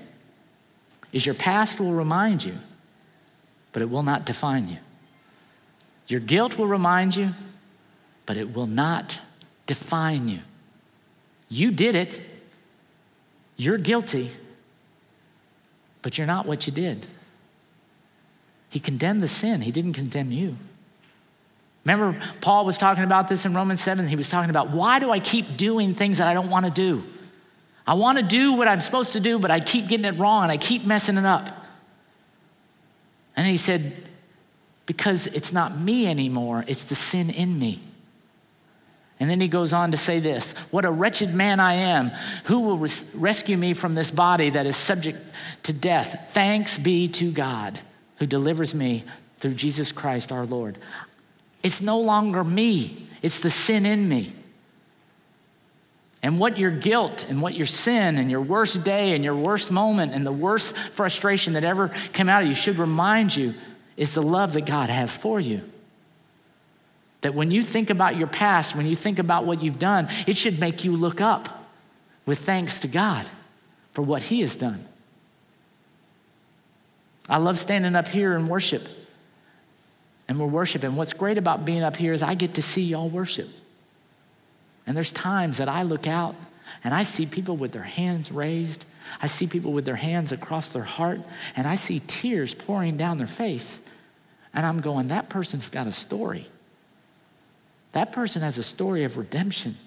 is 1.15 1.25
your 1.25 1.35
past 1.35 1.79
will 1.79 1.93
remind 1.93 2.43
you, 2.43 2.57
but 3.75 3.81
it 3.81 3.89
will 3.89 4.03
not 4.03 4.25
define 4.25 4.69
you. 4.69 4.77
Your 6.07 6.21
guilt 6.21 6.57
will 6.57 6.65
remind 6.65 7.13
you, 7.13 7.31
but 8.25 8.37
it 8.37 8.55
will 8.55 8.67
not 8.67 9.19
define 9.65 10.29
you. 10.29 10.39
You 11.49 11.71
did 11.71 11.93
it. 11.93 12.21
You're 13.57 13.77
guilty, 13.77 14.31
but 16.01 16.17
you're 16.17 16.25
not 16.25 16.45
what 16.45 16.65
you 16.65 16.71
did. 16.71 17.05
He 18.69 18.79
condemned 18.79 19.21
the 19.21 19.27
sin, 19.27 19.59
He 19.59 19.71
didn't 19.71 19.91
condemn 19.91 20.31
you. 20.31 20.55
Remember, 21.83 22.17
Paul 22.39 22.65
was 22.65 22.77
talking 22.77 23.03
about 23.03 23.27
this 23.27 23.45
in 23.45 23.53
Romans 23.53 23.81
7. 23.81 24.07
He 24.07 24.15
was 24.15 24.29
talking 24.29 24.49
about 24.49 24.69
why 24.69 24.99
do 24.99 25.11
I 25.11 25.19
keep 25.19 25.57
doing 25.57 25.93
things 25.93 26.19
that 26.19 26.29
I 26.29 26.33
don't 26.33 26.49
want 26.49 26.65
to 26.65 26.71
do? 26.71 27.03
I 27.85 27.95
want 27.95 28.19
to 28.19 28.23
do 28.23 28.53
what 28.53 28.69
I'm 28.69 28.79
supposed 28.79 29.11
to 29.13 29.19
do, 29.19 29.37
but 29.37 29.51
I 29.51 29.59
keep 29.59 29.89
getting 29.89 30.05
it 30.05 30.17
wrong 30.17 30.43
and 30.43 30.51
I 30.53 30.55
keep 30.55 30.85
messing 30.85 31.17
it 31.17 31.25
up. 31.25 31.64
And 33.35 33.47
he 33.47 33.57
said, 33.57 33.93
because 34.85 35.27
it's 35.27 35.51
not 35.51 35.79
me 35.79 36.07
anymore, 36.07 36.63
it's 36.67 36.85
the 36.85 36.95
sin 36.95 37.29
in 37.29 37.57
me. 37.57 37.81
And 39.19 39.29
then 39.29 39.39
he 39.39 39.47
goes 39.47 39.71
on 39.71 39.91
to 39.91 39.97
say 39.97 40.19
this 40.19 40.53
What 40.71 40.85
a 40.85 40.91
wretched 40.91 41.33
man 41.33 41.59
I 41.59 41.75
am. 41.75 42.11
Who 42.45 42.61
will 42.61 42.77
res- 42.77 43.05
rescue 43.13 43.57
me 43.57 43.73
from 43.73 43.95
this 43.95 44.11
body 44.11 44.49
that 44.49 44.65
is 44.65 44.75
subject 44.75 45.19
to 45.63 45.73
death? 45.73 46.31
Thanks 46.33 46.77
be 46.77 47.07
to 47.09 47.31
God 47.31 47.79
who 48.17 48.25
delivers 48.25 48.75
me 48.75 49.03
through 49.39 49.53
Jesus 49.53 49.91
Christ 49.91 50.31
our 50.31 50.45
Lord. 50.45 50.77
It's 51.63 51.81
no 51.81 51.99
longer 51.99 52.43
me, 52.43 53.07
it's 53.21 53.39
the 53.39 53.49
sin 53.49 53.85
in 53.85 54.07
me. 54.07 54.33
And 56.25 56.39
what 56.39 56.57
your 56.57 56.71
guilt 56.71 57.23
and 57.29 57.39
what 57.39 57.53
your 57.53 57.67
sin 57.67 58.17
and 58.17 58.31
your 58.31 58.41
worst 58.41 58.83
day 58.83 59.13
and 59.13 59.23
your 59.23 59.35
worst 59.35 59.69
moment 59.69 60.11
and 60.11 60.25
the 60.25 60.31
worst 60.31 60.75
frustration 60.75 61.53
that 61.53 61.63
ever 61.63 61.89
came 62.13 62.29
out 62.29 62.41
of 62.41 62.49
you 62.49 62.55
should 62.55 62.79
remind 62.79 63.35
you 63.35 63.53
is 63.95 64.15
the 64.15 64.23
love 64.23 64.53
that 64.53 64.65
God 64.65 64.89
has 64.89 65.15
for 65.15 65.39
you. 65.39 65.61
That 67.21 67.35
when 67.35 67.51
you 67.51 67.61
think 67.61 67.91
about 67.91 68.15
your 68.17 68.25
past, 68.25 68.75
when 68.75 68.87
you 68.87 68.95
think 68.95 69.19
about 69.19 69.45
what 69.45 69.61
you've 69.61 69.77
done, 69.77 70.07
it 70.25 70.35
should 70.35 70.59
make 70.59 70.83
you 70.83 70.95
look 70.95 71.21
up 71.21 71.67
with 72.25 72.39
thanks 72.39 72.79
to 72.79 72.87
God 72.87 73.29
for 73.91 74.01
what 74.01 74.23
He 74.23 74.41
has 74.41 74.55
done. 74.55 74.83
I 77.29 77.37
love 77.37 77.59
standing 77.59 77.95
up 77.95 78.07
here 78.07 78.35
and 78.35 78.49
worship. 78.49 78.87
And 80.27 80.39
we're 80.39 80.47
worshiping. 80.47 80.95
What's 80.95 81.13
great 81.13 81.37
about 81.37 81.65
being 81.65 81.83
up 81.83 81.97
here 81.97 82.13
is 82.13 82.23
I 82.23 82.33
get 82.33 82.55
to 82.55 82.63
see 82.63 82.81
y'all 82.81 83.09
worship. 83.09 83.47
And 84.87 84.95
there's 84.95 85.11
times 85.11 85.57
that 85.57 85.69
I 85.69 85.83
look 85.83 86.07
out 86.07 86.35
and 86.83 86.93
I 86.93 87.03
see 87.03 87.25
people 87.25 87.57
with 87.57 87.71
their 87.71 87.83
hands 87.83 88.31
raised. 88.31 88.85
I 89.21 89.27
see 89.27 89.47
people 89.47 89.71
with 89.71 89.85
their 89.85 89.95
hands 89.95 90.31
across 90.31 90.69
their 90.69 90.83
heart, 90.83 91.21
and 91.55 91.67
I 91.67 91.75
see 91.75 91.99
tears 91.99 92.53
pouring 92.55 92.97
down 92.97 93.17
their 93.17 93.27
face. 93.27 93.81
And 94.53 94.65
I'm 94.65 94.81
going, 94.81 95.09
that 95.09 95.29
person's 95.29 95.69
got 95.69 95.87
a 95.87 95.91
story. 95.91 96.47
That 97.91 98.11
person 98.11 98.41
has 98.41 98.57
a 98.57 98.63
story 98.63 99.03
of 99.03 99.17
redemption 99.17 99.77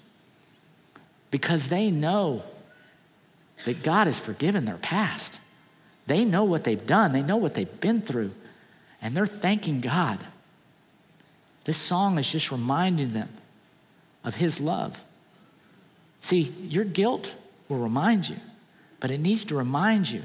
because 1.31 1.69
they 1.69 1.91
know 1.91 2.43
that 3.65 3.83
God 3.83 4.07
has 4.07 4.21
forgiven 4.21 4.65
their 4.65 4.77
past. 4.77 5.41
They 6.07 6.25
know 6.25 6.45
what 6.45 6.65
they've 6.65 6.87
done, 6.87 7.13
they 7.13 7.23
know 7.23 7.37
what 7.37 7.55
they've 7.55 7.81
been 7.81 8.01
through, 8.01 8.33
and 9.03 9.15
they're 9.15 9.27
thanking 9.27 9.81
God. 9.81 10.19
This 11.65 11.77
song 11.77 12.19
is 12.19 12.31
just 12.31 12.51
reminding 12.51 13.13
them 13.13 13.29
of 14.24 14.37
His 14.37 14.61
love. 14.61 15.02
See, 16.20 16.52
your 16.62 16.85
guilt 16.85 17.35
will 17.68 17.78
remind 17.78 18.28
you, 18.28 18.37
but 19.00 19.11
it 19.11 19.20
needs 19.20 19.44
to 19.46 19.54
remind 19.54 20.11
you 20.11 20.22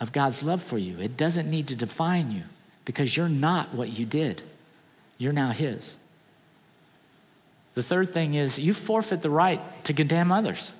of 0.00 0.12
God's 0.12 0.42
love 0.42 0.62
for 0.62 0.78
you. 0.78 0.98
It 0.98 1.16
doesn't 1.16 1.50
need 1.50 1.68
to 1.68 1.76
define 1.76 2.30
you 2.30 2.42
because 2.84 3.16
you're 3.16 3.28
not 3.28 3.74
what 3.74 3.90
you 3.90 4.06
did, 4.06 4.42
you're 5.18 5.32
now 5.32 5.50
His. 5.50 5.96
The 7.74 7.82
third 7.82 8.12
thing 8.12 8.34
is 8.34 8.58
you 8.58 8.74
forfeit 8.74 9.22
the 9.22 9.30
right 9.30 9.60
to 9.84 9.94
condemn 9.94 10.30
others. 10.30 10.70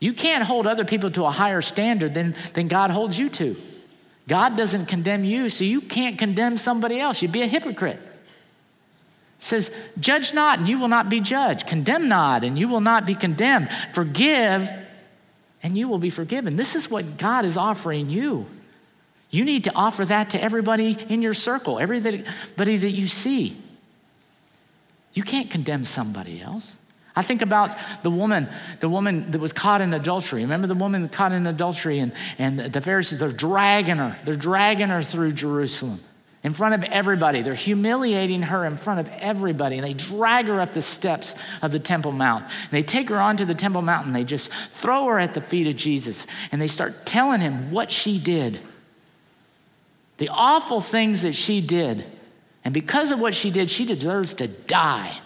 You 0.00 0.12
can't 0.12 0.44
hold 0.44 0.66
other 0.66 0.84
people 0.84 1.10
to 1.12 1.24
a 1.24 1.30
higher 1.30 1.60
standard 1.60 2.14
than, 2.14 2.36
than 2.54 2.68
God 2.68 2.90
holds 2.90 3.18
you 3.18 3.28
to. 3.30 3.56
God 4.28 4.56
doesn't 4.56 4.86
condemn 4.86 5.24
you, 5.24 5.48
so 5.48 5.64
you 5.64 5.80
can't 5.80 6.18
condemn 6.18 6.56
somebody 6.56 7.00
else. 7.00 7.20
You'd 7.20 7.32
be 7.32 7.42
a 7.42 7.46
hypocrite 7.46 8.00
says, 9.38 9.70
Judge 9.98 10.34
not, 10.34 10.58
and 10.58 10.68
you 10.68 10.78
will 10.78 10.88
not 10.88 11.08
be 11.08 11.20
judged. 11.20 11.66
Condemn 11.66 12.08
not, 12.08 12.44
and 12.44 12.58
you 12.58 12.68
will 12.68 12.80
not 12.80 13.06
be 13.06 13.14
condemned. 13.14 13.68
Forgive, 13.92 14.70
and 15.62 15.78
you 15.78 15.88
will 15.88 15.98
be 15.98 16.10
forgiven. 16.10 16.56
This 16.56 16.74
is 16.74 16.90
what 16.90 17.18
God 17.18 17.44
is 17.44 17.56
offering 17.56 18.10
you. 18.10 18.46
You 19.30 19.44
need 19.44 19.64
to 19.64 19.74
offer 19.74 20.04
that 20.06 20.30
to 20.30 20.42
everybody 20.42 20.96
in 21.08 21.22
your 21.22 21.34
circle, 21.34 21.78
everybody 21.78 22.24
that 22.56 22.90
you 22.90 23.06
see. 23.06 23.56
You 25.12 25.22
can't 25.22 25.50
condemn 25.50 25.84
somebody 25.84 26.40
else. 26.40 26.76
I 27.14 27.22
think 27.22 27.42
about 27.42 27.76
the 28.02 28.10
woman, 28.10 28.48
the 28.78 28.88
woman 28.88 29.32
that 29.32 29.40
was 29.40 29.52
caught 29.52 29.80
in 29.80 29.92
adultery. 29.92 30.42
Remember 30.42 30.68
the 30.68 30.74
woman 30.74 31.08
caught 31.08 31.32
in 31.32 31.46
adultery, 31.46 31.98
and, 31.98 32.12
and 32.38 32.60
the 32.60 32.80
Pharisees, 32.80 33.18
they're 33.18 33.32
dragging 33.32 33.96
her. 33.96 34.16
They're 34.24 34.36
dragging 34.36 34.88
her 34.88 35.02
through 35.02 35.32
Jerusalem 35.32 36.00
in 36.48 36.54
front 36.54 36.72
of 36.72 36.82
everybody. 36.84 37.42
They're 37.42 37.52
humiliating 37.52 38.40
her 38.40 38.64
in 38.64 38.78
front 38.78 39.00
of 39.00 39.08
everybody. 39.18 39.76
And 39.76 39.84
they 39.84 39.92
drag 39.92 40.46
her 40.46 40.62
up 40.62 40.72
the 40.72 40.80
steps 40.80 41.34
of 41.60 41.72
the 41.72 41.78
Temple 41.78 42.10
Mount. 42.10 42.42
And 42.44 42.70
they 42.70 42.80
take 42.80 43.10
her 43.10 43.20
onto 43.20 43.44
the 43.44 43.54
Temple 43.54 43.82
Mount 43.82 44.06
and 44.06 44.16
they 44.16 44.24
just 44.24 44.50
throw 44.70 45.04
her 45.08 45.18
at 45.18 45.34
the 45.34 45.42
feet 45.42 45.66
of 45.66 45.76
Jesus. 45.76 46.26
And 46.50 46.58
they 46.58 46.66
start 46.66 47.04
telling 47.04 47.42
him 47.42 47.70
what 47.70 47.90
she 47.90 48.18
did 48.18 48.60
the 50.16 50.30
awful 50.30 50.80
things 50.80 51.20
that 51.20 51.34
she 51.34 51.60
did. 51.60 52.06
And 52.64 52.72
because 52.72 53.12
of 53.12 53.20
what 53.20 53.34
she 53.34 53.50
did, 53.50 53.70
she 53.70 53.84
deserves 53.84 54.32
to 54.34 54.48
die. 54.48 55.20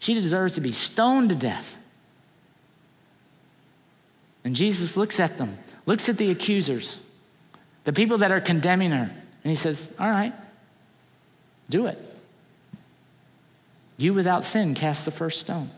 She 0.00 0.12
deserves 0.12 0.56
to 0.56 0.60
be 0.60 0.70
stoned 0.70 1.30
to 1.30 1.34
death. 1.34 1.78
And 4.44 4.54
Jesus 4.54 4.98
looks 4.98 5.18
at 5.18 5.38
them, 5.38 5.56
looks 5.86 6.10
at 6.10 6.18
the 6.18 6.30
accusers, 6.30 6.98
the 7.84 7.92
people 7.94 8.18
that 8.18 8.30
are 8.30 8.40
condemning 8.40 8.90
her. 8.90 9.10
And 9.44 9.50
he 9.50 9.56
says, 9.56 9.92
All 9.98 10.10
right, 10.10 10.34
do 11.68 11.86
it. 11.86 11.98
You 13.96 14.14
without 14.14 14.44
sin 14.44 14.74
cast 14.74 15.04
the 15.04 15.10
first 15.10 15.40
stone. 15.40 15.70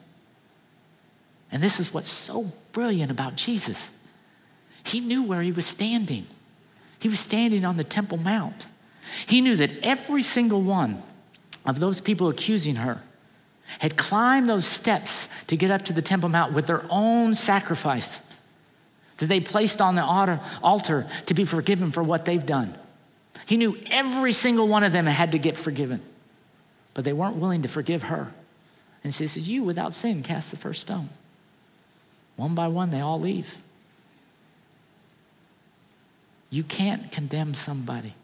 And 1.53 1.63
this 1.63 1.79
is 1.79 1.93
what's 1.93 2.11
so 2.11 2.53
brilliant 2.73 3.11
about 3.11 3.37
Jesus. 3.37 3.91
He 4.83 5.01
knew 5.01 5.23
where 5.23 5.43
he 5.43 5.53
was 5.53 5.67
standing. 5.67 6.27
He 6.99 7.09
was 7.09 7.21
standing 7.21 7.65
on 7.65 7.77
the 7.77 7.85
Temple 7.85 8.19
Mount. 8.19 8.67
He 9.27 9.41
knew 9.41 9.57
that 9.57 9.71
every 9.83 10.23
single 10.23 10.63
one 10.63 11.03
of 11.67 11.81
those 11.81 12.01
people 12.01 12.29
accusing 12.29 12.77
her 12.77 13.03
had 13.79 13.97
climbed 13.97 14.49
those 14.49 14.67
steps 14.67 15.29
to 15.47 15.57
get 15.57 15.71
up 15.71 15.83
to 15.83 15.93
the 15.93 16.03
Temple 16.03 16.29
Mount 16.29 16.53
with 16.53 16.67
their 16.67 16.85
own 16.91 17.35
sacrifice 17.35 18.21
that 19.19 19.27
they 19.27 19.41
placed 19.41 19.81
on 19.81 19.95
the 19.95 20.03
altar 20.63 21.07
to 21.27 21.35
be 21.35 21.45
forgiven 21.45 21.91
for 21.91 22.03
what 22.03 22.25
they've 22.25 22.45
done. 22.45 22.75
He 23.47 23.57
knew 23.57 23.79
every 23.91 24.33
single 24.33 24.69
one 24.69 24.85
of 24.85 24.93
them 24.93 25.07
had 25.07 25.33
to 25.33 25.39
get 25.39 25.57
forgiven, 25.57 26.01
but 26.95 27.05
they 27.05 27.13
weren't 27.13 27.37
willing 27.37 27.63
to 27.63 27.69
forgive 27.69 28.05
her. 28.05 28.33
And 29.03 29.13
he 29.13 29.27
says, 29.27 29.37
You 29.37 29.63
without 29.63 29.95
sin 29.95 30.23
cast 30.23 30.51
the 30.51 30.57
first 30.57 30.81
stone. 30.81 31.11
One 32.37 32.55
by 32.55 32.69
one, 32.69 32.91
they 32.91 33.01
all 33.01 33.21
leave. 33.21 33.59
You 36.51 36.65
can't 36.65 37.11
condemn 37.13 37.55
somebody. 37.55 38.15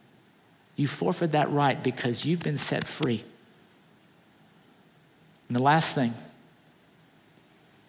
You 0.76 0.86
forfeit 0.86 1.32
that 1.32 1.50
right 1.50 1.82
because 1.82 2.24
you've 2.24 2.42
been 2.42 2.56
set 2.56 2.84
free. 2.84 3.24
And 5.48 5.56
the 5.56 5.62
last 5.62 5.94
thing, 5.94 6.14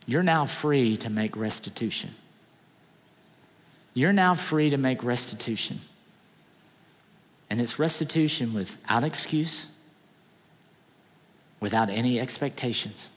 you're 0.06 0.24
now 0.24 0.46
free 0.46 0.98
to 0.98 1.10
make 1.10 1.38
restitution. 1.38 2.10
You're 3.94 4.13
now 4.13 4.36
free 4.36 4.72
to 4.72 4.78
make 4.78 5.04
restitution. 5.04 5.80
And 7.51 7.59
it's 7.59 7.77
restitution 7.77 8.53
without 8.53 9.03
excuse, 9.03 9.67
without 11.59 11.89
any 11.89 12.17
expectations. 12.17 13.09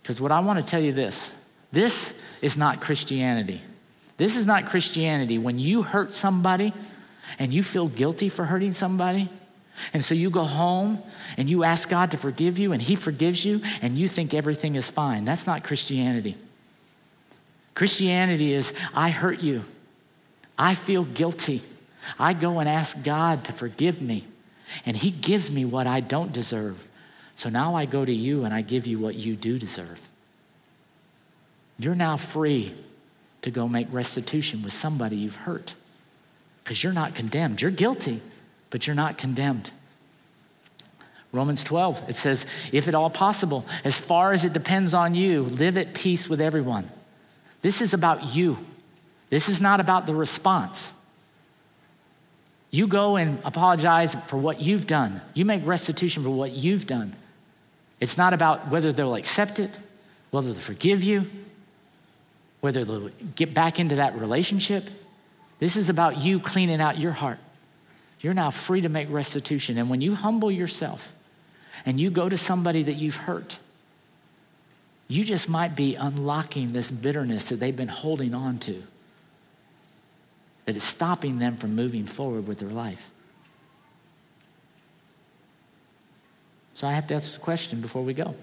Because 0.00 0.18
what 0.18 0.32
I 0.32 0.40
want 0.40 0.58
to 0.58 0.64
tell 0.64 0.80
you 0.80 0.92
this 0.92 1.30
this 1.72 2.18
is 2.40 2.56
not 2.56 2.80
Christianity. 2.80 3.60
This 4.16 4.38
is 4.38 4.46
not 4.46 4.64
Christianity. 4.64 5.36
When 5.36 5.58
you 5.58 5.82
hurt 5.82 6.14
somebody 6.14 6.72
and 7.38 7.52
you 7.52 7.62
feel 7.62 7.88
guilty 7.88 8.30
for 8.30 8.46
hurting 8.46 8.72
somebody, 8.72 9.28
and 9.92 10.02
so 10.02 10.14
you 10.14 10.30
go 10.30 10.44
home 10.44 11.02
and 11.36 11.50
you 11.50 11.62
ask 11.62 11.90
God 11.90 12.12
to 12.12 12.16
forgive 12.16 12.58
you 12.58 12.72
and 12.72 12.80
He 12.80 12.96
forgives 12.96 13.44
you 13.44 13.60
and 13.82 13.98
you 13.98 14.08
think 14.08 14.32
everything 14.32 14.76
is 14.76 14.88
fine. 14.88 15.26
That's 15.26 15.46
not 15.46 15.62
Christianity. 15.62 16.38
Christianity 17.74 18.54
is 18.54 18.72
I 18.94 19.10
hurt 19.10 19.40
you. 19.40 19.64
I 20.58 20.74
feel 20.74 21.04
guilty. 21.04 21.62
I 22.18 22.32
go 22.32 22.58
and 22.58 22.68
ask 22.68 23.02
God 23.02 23.44
to 23.44 23.52
forgive 23.52 24.00
me, 24.00 24.26
and 24.84 24.96
He 24.96 25.10
gives 25.10 25.50
me 25.50 25.64
what 25.64 25.86
I 25.86 26.00
don't 26.00 26.32
deserve. 26.32 26.86
So 27.34 27.48
now 27.50 27.74
I 27.74 27.84
go 27.84 28.04
to 28.04 28.12
you 28.12 28.44
and 28.44 28.54
I 28.54 28.62
give 28.62 28.86
you 28.86 28.98
what 28.98 29.14
you 29.14 29.36
do 29.36 29.58
deserve. 29.58 30.00
You're 31.78 31.94
now 31.94 32.16
free 32.16 32.74
to 33.42 33.50
go 33.50 33.68
make 33.68 33.92
restitution 33.92 34.62
with 34.62 34.72
somebody 34.72 35.16
you've 35.16 35.36
hurt 35.36 35.74
because 36.64 36.82
you're 36.82 36.94
not 36.94 37.14
condemned. 37.14 37.60
You're 37.60 37.70
guilty, 37.70 38.22
but 38.70 38.86
you're 38.86 38.96
not 38.96 39.18
condemned. 39.18 39.70
Romans 41.30 41.62
12, 41.62 42.08
it 42.08 42.16
says, 42.16 42.46
if 42.72 42.88
at 42.88 42.94
all 42.94 43.10
possible, 43.10 43.66
as 43.84 43.98
far 43.98 44.32
as 44.32 44.46
it 44.46 44.54
depends 44.54 44.94
on 44.94 45.14
you, 45.14 45.42
live 45.42 45.76
at 45.76 45.92
peace 45.92 46.30
with 46.30 46.40
everyone. 46.40 46.90
This 47.60 47.82
is 47.82 47.92
about 47.92 48.34
you. 48.34 48.56
This 49.30 49.48
is 49.48 49.60
not 49.60 49.80
about 49.80 50.06
the 50.06 50.14
response. 50.14 50.94
You 52.70 52.86
go 52.86 53.16
and 53.16 53.38
apologize 53.44 54.14
for 54.26 54.36
what 54.36 54.60
you've 54.60 54.86
done. 54.86 55.22
You 55.34 55.44
make 55.44 55.66
restitution 55.66 56.22
for 56.22 56.30
what 56.30 56.52
you've 56.52 56.86
done. 56.86 57.14
It's 58.00 58.18
not 58.18 58.34
about 58.34 58.68
whether 58.68 58.92
they'll 58.92 59.14
accept 59.14 59.58
it, 59.58 59.70
whether 60.30 60.52
they'll 60.52 60.60
forgive 60.60 61.02
you, 61.02 61.30
whether 62.60 62.84
they'll 62.84 63.10
get 63.34 63.54
back 63.54 63.80
into 63.80 63.96
that 63.96 64.18
relationship. 64.18 64.88
This 65.58 65.76
is 65.76 65.88
about 65.88 66.18
you 66.18 66.38
cleaning 66.38 66.80
out 66.80 66.98
your 66.98 67.12
heart. 67.12 67.38
You're 68.20 68.34
now 68.34 68.50
free 68.50 68.80
to 68.82 68.88
make 68.88 69.10
restitution. 69.10 69.78
And 69.78 69.88
when 69.88 70.00
you 70.00 70.14
humble 70.14 70.50
yourself 70.50 71.12
and 71.84 71.98
you 71.98 72.10
go 72.10 72.28
to 72.28 72.36
somebody 72.36 72.82
that 72.82 72.94
you've 72.94 73.16
hurt, 73.16 73.58
you 75.08 75.24
just 75.24 75.48
might 75.48 75.76
be 75.76 75.94
unlocking 75.94 76.72
this 76.72 76.90
bitterness 76.90 77.48
that 77.48 77.56
they've 77.56 77.76
been 77.76 77.88
holding 77.88 78.34
on 78.34 78.58
to 78.58 78.82
that 80.66 80.76
is 80.76 80.82
stopping 80.82 81.38
them 81.38 81.56
from 81.56 81.74
moving 81.74 82.04
forward 82.04 82.46
with 82.46 82.58
their 82.58 82.68
life. 82.68 83.10
So 86.74 86.86
I 86.86 86.92
have 86.92 87.06
to 87.06 87.14
ask 87.14 87.24
this 87.24 87.38
question 87.38 87.80
before 87.80 88.02
we 88.02 88.12
go. 88.12 88.34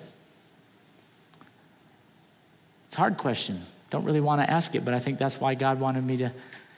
It's 2.88 2.95
a 2.95 2.97
hard 2.97 3.17
question. 3.17 3.59
Don't 3.91 4.05
really 4.05 4.21
want 4.21 4.41
to 4.41 4.49
ask 4.49 4.73
it, 4.73 4.83
but 4.83 4.95
I 4.95 4.99
think 4.99 5.19
that's 5.19 5.39
why 5.39 5.53
God 5.53 5.79
wanted 5.79 6.03
me 6.03 6.17
to 6.17 6.31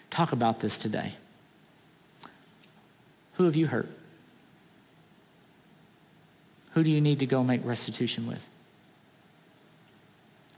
talk 0.09 0.33
about 0.33 0.59
this 0.59 0.77
today. 0.77 1.13
Who 3.35 3.45
have 3.45 3.55
you 3.55 3.67
hurt? 3.67 3.89
Who 6.73 6.83
do 6.83 6.91
you 6.91 6.99
need 6.99 7.19
to 7.19 7.25
go 7.25 7.43
make 7.43 7.63
restitution 7.63 8.27
with? 8.27 8.45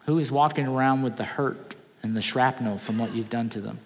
Who 0.05 0.17
is 0.17 0.31
walking 0.31 0.65
around 0.65 1.03
with 1.03 1.17
the 1.17 1.23
hurt 1.23 1.75
and 2.01 2.15
the 2.15 2.21
shrapnel 2.21 2.77
from 2.77 2.97
what 2.97 3.13
you've 3.13 3.29
done 3.29 3.49
to 3.49 3.61
them? 3.61 3.79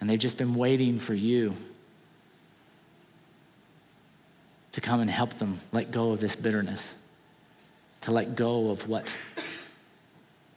And 0.00 0.10
they've 0.10 0.18
just 0.18 0.38
been 0.38 0.54
waiting 0.54 0.98
for 0.98 1.14
you 1.14 1.54
to 4.72 4.80
come 4.80 5.00
and 5.00 5.10
help 5.10 5.34
them 5.34 5.58
let 5.72 5.90
go 5.90 6.12
of 6.12 6.20
this 6.20 6.36
bitterness, 6.36 6.96
to 8.02 8.12
let 8.12 8.36
go 8.36 8.70
of 8.70 8.88
what 8.88 9.16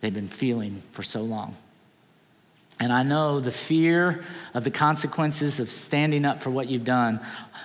they've 0.02 0.14
been 0.14 0.28
feeling 0.28 0.82
for 0.92 1.04
so 1.04 1.22
long. 1.22 1.56
And 2.82 2.94
I 2.94 3.04
know 3.04 3.40
the 3.40 3.52
fear 3.52 4.24
of 4.54 4.64
the 4.64 4.72
consequences 4.72 5.60
of 5.60 5.70
standing 5.70 6.26
up 6.26 6.42
for 6.42 6.50
what 6.50 6.70
you've 6.70 6.86
done 6.86 7.20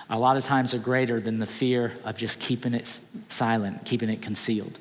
a 0.09 0.19
lot 0.19 0.37
of 0.37 0.43
times 0.43 0.73
are 0.73 0.79
greater 0.79 1.21
than 1.21 1.39
the 1.39 1.47
fear 1.47 1.93
of 2.03 2.17
just 2.17 2.39
keeping 2.39 2.73
it 2.73 2.99
silent, 3.29 3.85
keeping 3.85 4.09
it 4.09 4.21
concealed. 4.21 4.77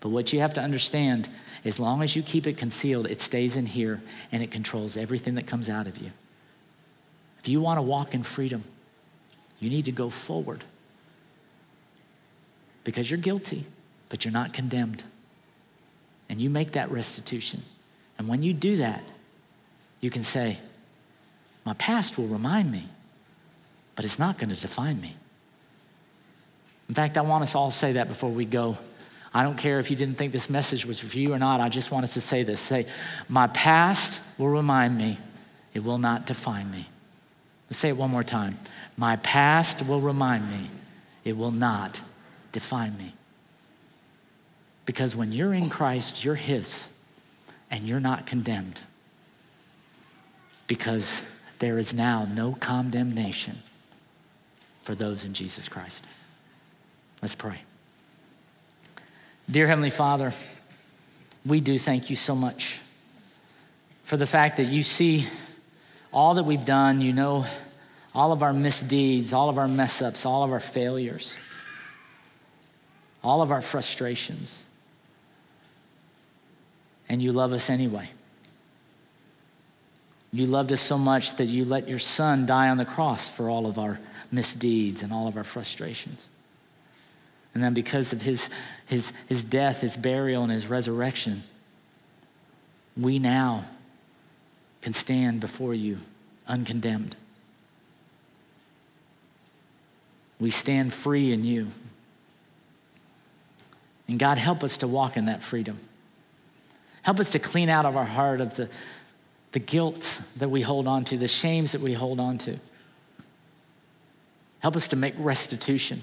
But 0.00 0.08
what 0.08 0.32
you 0.32 0.40
have 0.40 0.54
to 0.54 0.62
understand, 0.62 1.28
as 1.64 1.78
long 1.78 2.02
as 2.02 2.16
you 2.16 2.22
keep 2.22 2.46
it 2.46 2.56
concealed, 2.56 3.06
it 3.06 3.20
stays 3.20 3.56
in 3.56 3.66
here 3.66 4.02
and 4.32 4.42
it 4.42 4.50
controls 4.50 4.96
everything 4.96 5.34
that 5.34 5.46
comes 5.46 5.68
out 5.68 5.86
of 5.86 5.98
you. 5.98 6.10
If 7.40 7.48
you 7.48 7.60
want 7.60 7.78
to 7.78 7.82
walk 7.82 8.14
in 8.14 8.22
freedom, 8.22 8.64
you 9.58 9.70
need 9.70 9.84
to 9.84 9.92
go 9.92 10.10
forward 10.10 10.64
because 12.84 13.10
you're 13.10 13.20
guilty, 13.20 13.66
but 14.08 14.24
you're 14.24 14.32
not 14.32 14.52
condemned. 14.52 15.02
And 16.28 16.40
you 16.40 16.48
make 16.48 16.72
that 16.72 16.90
restitution. 16.90 17.62
And 18.18 18.28
when 18.28 18.42
you 18.42 18.52
do 18.52 18.76
that, 18.76 19.02
you 20.00 20.10
can 20.10 20.22
say, 20.22 20.58
My 21.64 21.74
past 21.74 22.16
will 22.16 22.26
remind 22.26 22.70
me, 22.70 22.88
but 23.96 24.04
it's 24.04 24.18
not 24.18 24.38
going 24.38 24.54
to 24.54 24.60
define 24.60 25.00
me. 25.00 25.16
In 26.88 26.94
fact, 26.94 27.18
I 27.18 27.22
want 27.22 27.42
us 27.42 27.54
all 27.54 27.70
to 27.70 27.76
say 27.76 27.92
that 27.92 28.08
before 28.08 28.30
we 28.30 28.44
go. 28.44 28.76
I 29.32 29.42
don't 29.42 29.56
care 29.56 29.78
if 29.78 29.90
you 29.90 29.96
didn't 29.96 30.16
think 30.16 30.32
this 30.32 30.50
message 30.50 30.84
was 30.84 30.98
for 30.98 31.16
you 31.16 31.32
or 31.32 31.38
not. 31.38 31.60
I 31.60 31.68
just 31.68 31.90
want 31.90 32.04
us 32.04 32.14
to 32.14 32.20
say 32.20 32.42
this. 32.42 32.60
Say, 32.60 32.86
My 33.28 33.46
past 33.48 34.22
will 34.38 34.48
remind 34.48 34.98
me, 34.98 35.18
it 35.72 35.84
will 35.84 35.98
not 35.98 36.26
define 36.26 36.70
me. 36.70 36.88
Let's 37.68 37.78
say 37.78 37.90
it 37.90 37.96
one 37.96 38.10
more 38.10 38.24
time. 38.24 38.58
My 38.96 39.16
past 39.16 39.86
will 39.86 40.00
remind 40.00 40.50
me, 40.50 40.70
it 41.24 41.36
will 41.36 41.52
not 41.52 42.00
define 42.50 42.96
me. 42.98 43.14
Because 44.84 45.14
when 45.14 45.30
you're 45.30 45.54
in 45.54 45.70
Christ, 45.70 46.24
you're 46.24 46.34
His, 46.34 46.88
and 47.70 47.84
you're 47.84 48.00
not 48.00 48.26
condemned 48.26 48.80
because 50.66 51.22
there 51.60 51.78
is 51.78 51.94
now 51.94 52.26
no 52.32 52.52
condemnation 52.52 53.62
for 54.82 54.94
those 54.94 55.24
in 55.24 55.34
Jesus 55.34 55.68
Christ. 55.68 56.04
Let's 57.22 57.34
pray. 57.34 57.62
Dear 59.50 59.66
Heavenly 59.66 59.90
Father, 59.90 60.32
we 61.44 61.60
do 61.60 61.76
thank 61.76 62.08
you 62.08 62.14
so 62.14 62.36
much 62.36 62.78
for 64.04 64.16
the 64.16 64.26
fact 64.26 64.58
that 64.58 64.68
you 64.68 64.84
see 64.84 65.26
all 66.12 66.34
that 66.34 66.44
we've 66.44 66.64
done, 66.64 67.00
you 67.00 67.12
know 67.12 67.44
all 68.14 68.32
of 68.32 68.42
our 68.42 68.52
misdeeds, 68.52 69.32
all 69.32 69.48
of 69.48 69.58
our 69.58 69.68
mess 69.68 70.02
ups, 70.02 70.26
all 70.26 70.42
of 70.42 70.52
our 70.52 70.60
failures, 70.60 71.36
all 73.22 73.42
of 73.42 73.50
our 73.50 73.60
frustrations. 73.60 74.64
And 77.08 77.22
you 77.22 77.32
love 77.32 77.52
us 77.52 77.70
anyway. 77.70 78.08
You 80.32 80.46
loved 80.46 80.72
us 80.72 80.80
so 80.80 80.96
much 80.96 81.36
that 81.36 81.46
you 81.46 81.64
let 81.64 81.88
your 81.88 81.98
son 81.98 82.46
die 82.46 82.68
on 82.68 82.76
the 82.76 82.84
cross 82.84 83.28
for 83.28 83.50
all 83.50 83.66
of 83.66 83.78
our 83.78 83.98
misdeeds 84.30 85.02
and 85.02 85.12
all 85.12 85.26
of 85.26 85.36
our 85.36 85.44
frustrations. 85.44 86.29
And 87.54 87.62
then 87.62 87.74
because 87.74 88.12
of 88.12 88.22
his, 88.22 88.48
his, 88.86 89.12
his 89.28 89.42
death, 89.42 89.80
his 89.80 89.96
burial, 89.96 90.42
and 90.42 90.52
his 90.52 90.66
resurrection, 90.66 91.42
we 92.96 93.18
now 93.18 93.64
can 94.82 94.92
stand 94.92 95.40
before 95.40 95.74
you 95.74 95.98
uncondemned. 96.46 97.16
We 100.38 100.50
stand 100.50 100.94
free 100.94 101.32
in 101.32 101.44
you. 101.44 101.68
And 104.08 104.18
God, 104.18 104.38
help 104.38 104.64
us 104.64 104.78
to 104.78 104.88
walk 104.88 105.16
in 105.16 105.26
that 105.26 105.42
freedom. 105.42 105.78
Help 107.02 107.20
us 107.20 107.30
to 107.30 107.38
clean 107.38 107.68
out 107.68 107.84
of 107.84 107.96
our 107.96 108.04
heart 108.06 108.40
of 108.40 108.54
the 108.54 108.68
the 109.52 109.58
guilt 109.58 110.22
that 110.36 110.48
we 110.48 110.60
hold 110.60 110.86
on 110.86 111.04
to, 111.04 111.16
the 111.16 111.28
shames 111.28 111.72
that 111.72 111.80
we 111.80 111.92
hold 111.92 112.20
on 112.20 112.38
to. 112.38 112.58
Help 114.60 114.76
us 114.76 114.88
to 114.88 114.96
make 114.96 115.14
restitution. 115.18 116.02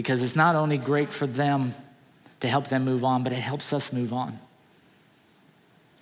Because 0.00 0.22
it's 0.22 0.34
not 0.34 0.56
only 0.56 0.78
great 0.78 1.10
for 1.10 1.26
them 1.26 1.74
to 2.40 2.48
help 2.48 2.68
them 2.68 2.86
move 2.86 3.04
on, 3.04 3.22
but 3.22 3.34
it 3.34 3.36
helps 3.36 3.74
us 3.74 3.92
move 3.92 4.14
on. 4.14 4.38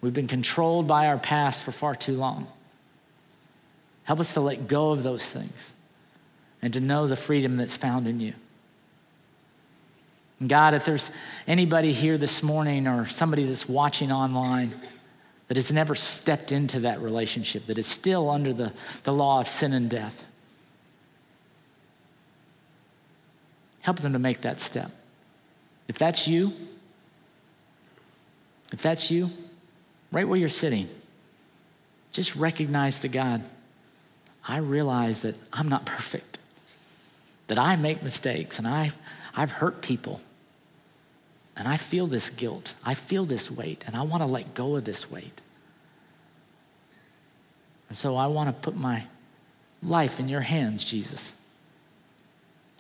We've 0.01 0.15
been 0.15 0.29
controlled 0.29 0.87
by 0.87 1.09
our 1.09 1.19
past 1.19 1.65
for 1.65 1.73
far 1.73 1.97
too 1.97 2.17
long. 2.17 2.47
Help 4.05 4.21
us 4.21 4.35
to 4.35 4.41
let 4.41 4.69
go 4.69 4.93
of 4.93 5.03
those 5.03 5.29
things 5.29 5.73
and 6.63 6.73
to 6.75 6.79
know 6.79 7.09
the 7.09 7.17
freedom 7.17 7.57
that's 7.57 7.77
found 7.77 8.07
in 8.07 8.21
you. 8.21 8.35
God, 10.47 10.75
if 10.75 10.85
there's 10.85 11.11
anybody 11.49 11.93
here 11.93 12.17
this 12.17 12.41
morning 12.41 12.87
or 12.87 13.05
somebody 13.09 13.47
that's 13.47 13.69
watching 13.69 14.13
online 14.13 14.77
that 15.49 15.57
has 15.57 15.73
never 15.73 15.97
stepped 15.97 16.53
into 16.53 16.79
that 16.81 17.01
relationship, 17.01 17.67
that 17.67 17.79
is 17.79 17.87
still 17.89 18.31
under 18.31 18.53
the, 18.53 18.73
the 19.03 19.13
law 19.13 19.41
of 19.41 19.49
sin 19.49 19.73
and 19.73 19.91
death, 19.91 20.25
help 23.81 23.99
them 23.99 24.13
to 24.13 24.19
make 24.19 24.43
that 24.43 24.61
step. 24.61 24.91
If 25.87 25.99
that's 25.99 26.29
you, 26.29 26.53
if 28.73 28.83
that's 28.83 29.11
you, 29.11 29.31
right 30.13 30.29
where 30.29 30.39
you're 30.39 30.49
sitting, 30.49 30.89
just 32.13 32.37
recognize 32.37 32.99
to 33.01 33.09
God, 33.09 33.43
I 34.47 34.59
realize 34.59 35.23
that 35.23 35.37
I'm 35.53 35.69
not 35.69 35.85
perfect, 35.85 36.39
that 37.47 37.59
I 37.59 37.77
make 37.77 38.03
mistakes 38.03 38.59
and 38.59 38.67
I, 38.67 38.93
I've 39.35 39.51
hurt 39.51 39.83
people. 39.83 40.21
And 41.57 41.67
I 41.67 41.77
feel 41.77 42.07
this 42.07 42.31
guilt. 42.31 42.75
I 42.85 42.95
feel 42.95 43.25
this 43.25 43.51
weight, 43.51 43.83
and 43.85 43.97
I 43.97 44.03
want 44.03 44.23
to 44.23 44.29
let 44.29 44.55
go 44.55 44.77
of 44.77 44.85
this 44.85 45.11
weight. 45.11 45.43
And 47.89 47.99
so 47.99 48.15
I 48.15 48.29
want 48.29 48.49
to 48.49 48.53
put 48.53 48.77
my 48.77 49.07
life 49.83 50.21
in 50.21 50.29
your 50.29 50.43
hands, 50.43 50.85
Jesus. 50.85 51.35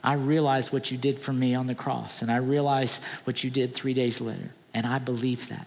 I 0.03 0.14
realize 0.14 0.72
what 0.72 0.90
you 0.90 0.99
did 0.99 1.18
for 1.18 1.32
me 1.32 1.55
on 1.55 1.66
the 1.66 1.74
cross, 1.74 2.22
and 2.22 2.30
I 2.30 2.36
realize 2.36 3.01
what 3.24 3.42
you 3.42 3.51
did 3.51 3.74
three 3.74 3.94
days 3.94 4.20
later, 4.20 4.51
and 4.72 4.86
I 4.86 4.99
believe 4.99 5.49
that. 5.49 5.66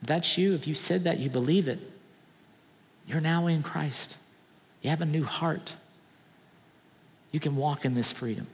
If 0.00 0.08
that's 0.08 0.38
you, 0.38 0.54
if 0.54 0.66
you 0.66 0.74
said 0.74 1.04
that, 1.04 1.18
you 1.18 1.30
believe 1.30 1.68
it, 1.68 1.78
you're 3.06 3.20
now 3.20 3.46
in 3.46 3.62
Christ. 3.62 4.16
You 4.80 4.90
have 4.90 5.00
a 5.00 5.06
new 5.06 5.24
heart. 5.24 5.74
You 7.30 7.40
can 7.40 7.56
walk 7.56 7.84
in 7.84 7.94
this 7.94 8.12
freedom. 8.12 8.46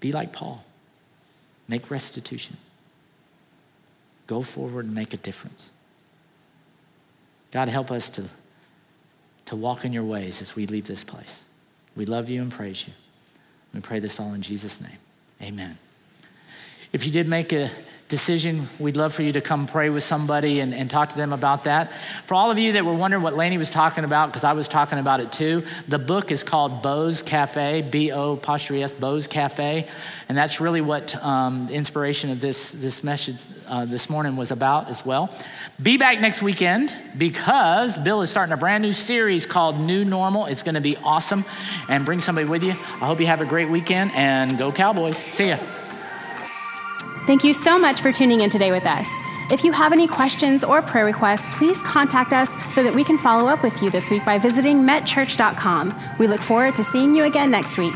Be 0.00 0.12
like 0.12 0.32
Paul. 0.32 0.64
Make 1.68 1.90
restitution. 1.90 2.56
Go 4.26 4.42
forward 4.42 4.86
and 4.86 4.94
make 4.94 5.12
a 5.12 5.16
difference. 5.16 5.70
God, 7.50 7.68
help 7.68 7.90
us 7.90 8.08
to, 8.10 8.24
to 9.46 9.56
walk 9.56 9.84
in 9.84 9.92
your 9.92 10.04
ways 10.04 10.42
as 10.42 10.54
we 10.56 10.66
leave 10.66 10.86
this 10.86 11.04
place. 11.04 11.42
We 11.96 12.06
love 12.06 12.28
you 12.28 12.40
and 12.42 12.50
praise 12.50 12.86
you. 12.86 12.92
We 13.74 13.80
pray 13.80 13.98
this 13.98 14.18
all 14.20 14.32
in 14.34 14.42
Jesus' 14.42 14.80
name. 14.80 14.98
Amen. 15.42 15.78
If 16.92 17.04
you 17.04 17.12
did 17.12 17.28
make 17.28 17.52
a 17.52 17.70
decision, 18.10 18.68
we'd 18.78 18.96
love 18.96 19.14
for 19.14 19.22
you 19.22 19.32
to 19.32 19.40
come 19.40 19.66
pray 19.66 19.88
with 19.88 20.02
somebody 20.02 20.60
and, 20.60 20.74
and 20.74 20.90
talk 20.90 21.08
to 21.08 21.16
them 21.16 21.32
about 21.32 21.64
that. 21.64 21.90
For 22.26 22.34
all 22.34 22.50
of 22.50 22.58
you 22.58 22.72
that 22.72 22.84
were 22.84 22.92
wondering 22.92 23.22
what 23.22 23.34
Laney 23.34 23.56
was 23.56 23.70
talking 23.70 24.04
about, 24.04 24.26
because 24.26 24.44
I 24.44 24.52
was 24.52 24.68
talking 24.68 24.98
about 24.98 25.20
it 25.20 25.32
too, 25.32 25.62
the 25.88 25.98
book 25.98 26.30
is 26.30 26.42
called 26.42 26.82
Bo's 26.82 27.22
Cafe, 27.22 27.82
B 27.82 28.12
O 28.12 28.32
apostrophe 28.32 28.82
S, 28.82 28.92
Bo's 28.92 29.26
Cafe. 29.26 29.88
And 30.28 30.36
that's 30.36 30.60
really 30.60 30.82
what 30.82 31.16
um, 31.24 31.68
inspiration 31.70 32.30
of 32.30 32.42
this, 32.42 32.72
this 32.72 33.02
message 33.02 33.38
uh, 33.68 33.86
this 33.86 34.10
morning 34.10 34.36
was 34.36 34.50
about 34.50 34.88
as 34.88 35.06
well. 35.06 35.32
Be 35.80 35.96
back 35.96 36.20
next 36.20 36.42
weekend 36.42 36.94
because 37.16 37.96
Bill 37.96 38.20
is 38.22 38.28
starting 38.28 38.52
a 38.52 38.58
brand 38.58 38.82
new 38.82 38.92
series 38.92 39.46
called 39.46 39.80
New 39.80 40.04
Normal. 40.04 40.46
It's 40.46 40.62
going 40.62 40.74
to 40.74 40.80
be 40.80 40.96
awesome. 40.96 41.44
And 41.88 42.04
bring 42.04 42.20
somebody 42.20 42.48
with 42.48 42.64
you. 42.64 42.72
I 42.72 43.06
hope 43.06 43.20
you 43.20 43.26
have 43.26 43.40
a 43.40 43.46
great 43.46 43.70
weekend 43.70 44.10
and 44.14 44.58
go 44.58 44.72
Cowboys. 44.72 45.16
See 45.16 45.48
ya. 45.48 45.58
Thank 47.26 47.44
you 47.44 47.52
so 47.52 47.78
much 47.78 48.00
for 48.00 48.12
tuning 48.12 48.40
in 48.40 48.50
today 48.50 48.72
with 48.72 48.86
us. 48.86 49.08
If 49.50 49.64
you 49.64 49.72
have 49.72 49.92
any 49.92 50.06
questions 50.06 50.62
or 50.62 50.80
prayer 50.80 51.04
requests, 51.04 51.58
please 51.58 51.80
contact 51.82 52.32
us 52.32 52.50
so 52.72 52.82
that 52.82 52.94
we 52.94 53.02
can 53.02 53.18
follow 53.18 53.48
up 53.48 53.62
with 53.62 53.82
you 53.82 53.90
this 53.90 54.08
week 54.08 54.24
by 54.24 54.38
visiting 54.38 54.78
metchurch.com. 54.78 55.94
We 56.18 56.28
look 56.28 56.40
forward 56.40 56.76
to 56.76 56.84
seeing 56.84 57.14
you 57.14 57.24
again 57.24 57.50
next 57.50 57.76
week. 57.76 57.94